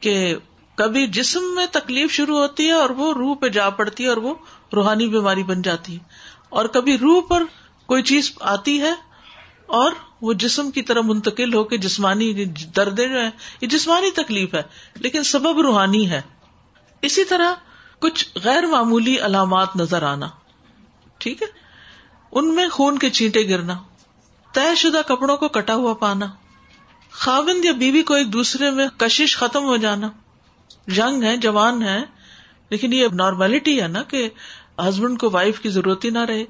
کہ 0.00 0.36
کبھی 0.74 1.06
جسم 1.06 1.40
میں 1.54 1.66
تکلیف 1.72 2.12
شروع 2.12 2.38
ہوتی 2.38 2.66
ہے 2.66 2.72
اور 2.72 2.90
وہ 2.90 3.14
روح 3.14 3.34
پہ 3.34 3.48
جا 3.48 3.70
پڑتی 3.70 4.04
ہے 4.04 4.08
اور 4.08 4.16
وہ 4.16 4.34
روحانی 4.74 5.08
بیماری 5.08 5.42
بن 5.42 5.62
جاتی 5.62 5.94
ہے۔ 5.94 6.04
اور 6.48 6.64
کبھی 6.64 6.98
روح 6.98 7.20
پر 7.28 7.42
کوئی 7.86 8.02
چیز 8.02 8.32
آتی 8.40 8.80
ہے 8.80 8.92
اور 9.66 9.92
وہ 10.22 10.32
جسم 10.32 10.70
کی 10.70 10.82
طرح 10.82 11.00
منتقل 11.04 11.54
ہو 11.54 11.64
کے 11.64 11.76
جسمانی 11.78 12.44
دردیں 12.44 13.08
جو 13.08 13.20
ہے 13.20 13.30
یہ 13.60 13.66
جسمانی 13.66 14.10
تکلیف 14.10 14.54
ہے، 14.54 14.62
لیکن 14.94 15.22
سبب 15.22 15.60
روحانی 15.60 16.10
ہے۔ 16.10 16.20
اسی 17.02 17.24
طرح 17.24 17.54
کچھ 17.98 18.28
غیر 18.44 18.66
معمولی 18.66 19.18
علامات 19.18 19.76
نظر 19.76 20.02
آنا، 20.02 20.28
ٹھیک 21.18 21.42
ہے؟ 21.42 21.46
ان 22.32 22.54
میں 22.54 22.68
خون 22.68 22.98
کے 22.98 23.10
چینٹے 23.10 23.48
گرنا، 23.48 23.74
طے 24.52 24.74
شدہ 24.76 25.00
کپڑوں 25.08 25.36
کو 25.36 25.48
کٹا 25.48 25.74
ہوا 25.74 25.94
پانا، 25.94 26.26
خاوند 27.10 27.64
یا 27.64 27.72
بیوی 27.72 28.02
کو 28.02 28.14
ایک 28.14 28.32
دوسرے 28.32 28.70
میں 28.70 28.88
کشش 28.96 29.36
ختم 29.36 29.62
ہو 29.62 29.76
جانا 29.76 30.10
ینگ 30.96 31.22
ہے 31.22 31.36
جوان 31.36 31.82
ہے 31.82 32.04
لیکن 32.70 32.92
یہ 32.92 33.06
نارملٹی 33.12 33.82
ہے 33.82 33.88
نا 33.88 34.02
کہ 34.02 34.28
ہسبینڈ 34.78 35.20
کو 35.20 35.30
وائف 35.30 35.60
کی 35.60 35.68
ضرورت 35.68 36.04
ہی 36.04 36.10
نہ 36.10 36.18
رہے۔ 36.18 36.44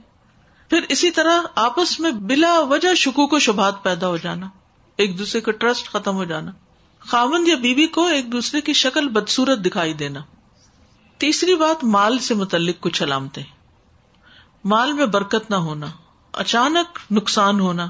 پھر 0.71 0.81
اسی 0.89 1.11
طرح 1.11 1.41
آپس 1.55 2.01
میں 2.01 2.11
بلا 2.11 2.61
وجہ 2.61 2.95
شکو 2.95 3.27
کو 3.27 3.39
شبہات 3.39 3.83
پیدا 3.83 4.09
ہو 4.09 4.17
جانا، 4.17 4.49
ایک 4.97 5.19
دوسرے 5.19 5.41
کا 5.41 5.53
ٹرسٹ 5.53 5.89
ختم 5.89 6.17
ہو 6.17 6.25
جانا۔ 6.25 6.51
خاوند 6.99 7.49
یا 7.49 7.57
بیوی 7.57 7.87
کو 7.87 8.07
ایک 8.07 8.33
دوسرے 8.33 8.61
کی 8.61 8.73
شکل 8.73 9.09
بدسورت 9.09 9.59
دکھائی 9.59 9.93
دینا۔ 9.93 10.21
تیسری 11.19 11.55
بات، 11.55 11.85
مال 11.85 12.19
سے 12.19 12.35
متعلق 12.35 12.81
کچھ 12.81 13.03
علامتیں۔ 13.03 13.43
مال 14.65 14.93
میں 14.93 15.07
برکت 15.07 15.51
نہ 15.51 15.57
ہونا، 15.57 15.87
اچانک 16.33 17.13
نقصان 17.13 17.61
ہونا۔ 17.61 17.87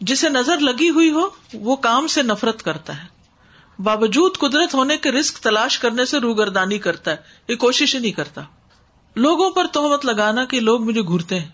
جسے 0.00 0.28
نظر 0.28 0.58
لگی 0.58 0.90
ہوئی 0.90 1.10
ہو، 1.10 1.28
وہ 1.54 1.76
کام 1.76 2.06
سے 2.06 2.22
نفرت 2.22 2.62
کرتا 2.62 3.02
ہے۔ 3.02 3.19
باوجود 3.82 4.36
قدرت 4.38 4.74
ہونے 4.74 4.96
کے 4.96 5.12
رسک 5.12 5.38
تلاش 5.38 5.78
کرنے 5.78 6.04
سے 6.04 6.18
روگردانی 6.18 6.78
کرتا 6.78 7.10
ہے، 7.10 7.16
یہ 7.48 7.56
کوشش 7.56 7.94
ہی 7.94 8.00
نہیں 8.00 8.12
کرتا۔ 8.12 8.40
لوگوں 9.16 9.50
پر 9.50 9.66
تہمت 9.66 10.06
لگانا 10.06 10.44
کہ 10.44 10.60
لوگ 10.60 10.82
مجھے 10.82 11.02
گھرتے 11.02 11.40
ہیں، 11.40 11.48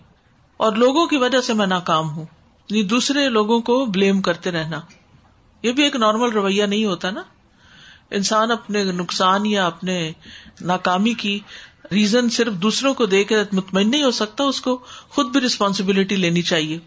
اور 0.57 0.73
لوگوں 0.73 1.07
کی 1.07 1.17
وجہ 1.17 1.41
سے 1.41 1.53
میں 1.53 1.67
ناکام 1.67 2.09
ہوں۔ 2.09 2.25
یعنی 2.69 2.83
دوسرے 2.83 3.29
لوگوں 3.29 3.59
کو 3.59 3.85
بلیم 3.85 4.21
کرتے 4.21 4.51
رہنا۔ 4.51 4.79
یہ 5.63 5.71
بھی 5.71 5.83
ایک 5.83 5.95
نارمل 5.95 6.29
رویہ 6.29 6.63
نہیں 6.63 6.85
ہوتا 6.85 7.11
نا۔ 7.11 7.21
انسان 8.11 8.51
اپنے 8.51 8.83
نقصان 8.83 9.45
یا 9.45 9.67
اپنے 9.67 10.11
ناکامی 10.61 11.13
کی 11.13 11.39
ریزن 11.91 12.29
صرف 12.29 12.53
دوسروں 12.53 12.93
کو 12.93 13.05
دے 13.05 13.23
کے 13.23 13.35
مطمئن 13.51 13.91
نہیں 13.91 14.03
ہو 14.03 14.11
سکتا، 14.11 14.43
اس 14.43 14.61
کو 14.61 14.77
خود 15.09 15.25
بھی 15.25 15.41
ریسپانسبلٹی 15.41 16.15
لینی 16.15 16.41
چاہیے۔ 16.41 16.79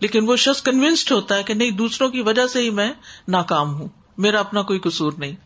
لیکن 0.00 0.28
وہ 0.28 0.36
شخص 0.36 0.62
کنوینسڈ 0.62 1.12
ہوتا 1.12 1.36
ہے 1.36 1.42
کہ 1.42 1.54
نہیں، 1.54 1.70
دوسروں 1.70 2.08
کی 2.08 2.20
وجہ 2.20 2.46
سے 2.46 2.60
ہی 2.60 2.70
میں 2.70 2.92
ناکام 3.28 3.74
ہوں۔ 3.74 3.88
میرا 4.18 4.40
اپنا 4.40 4.62
کوئی 4.62 4.78
قصور 4.78 5.12
نہیں۔ 5.18 5.36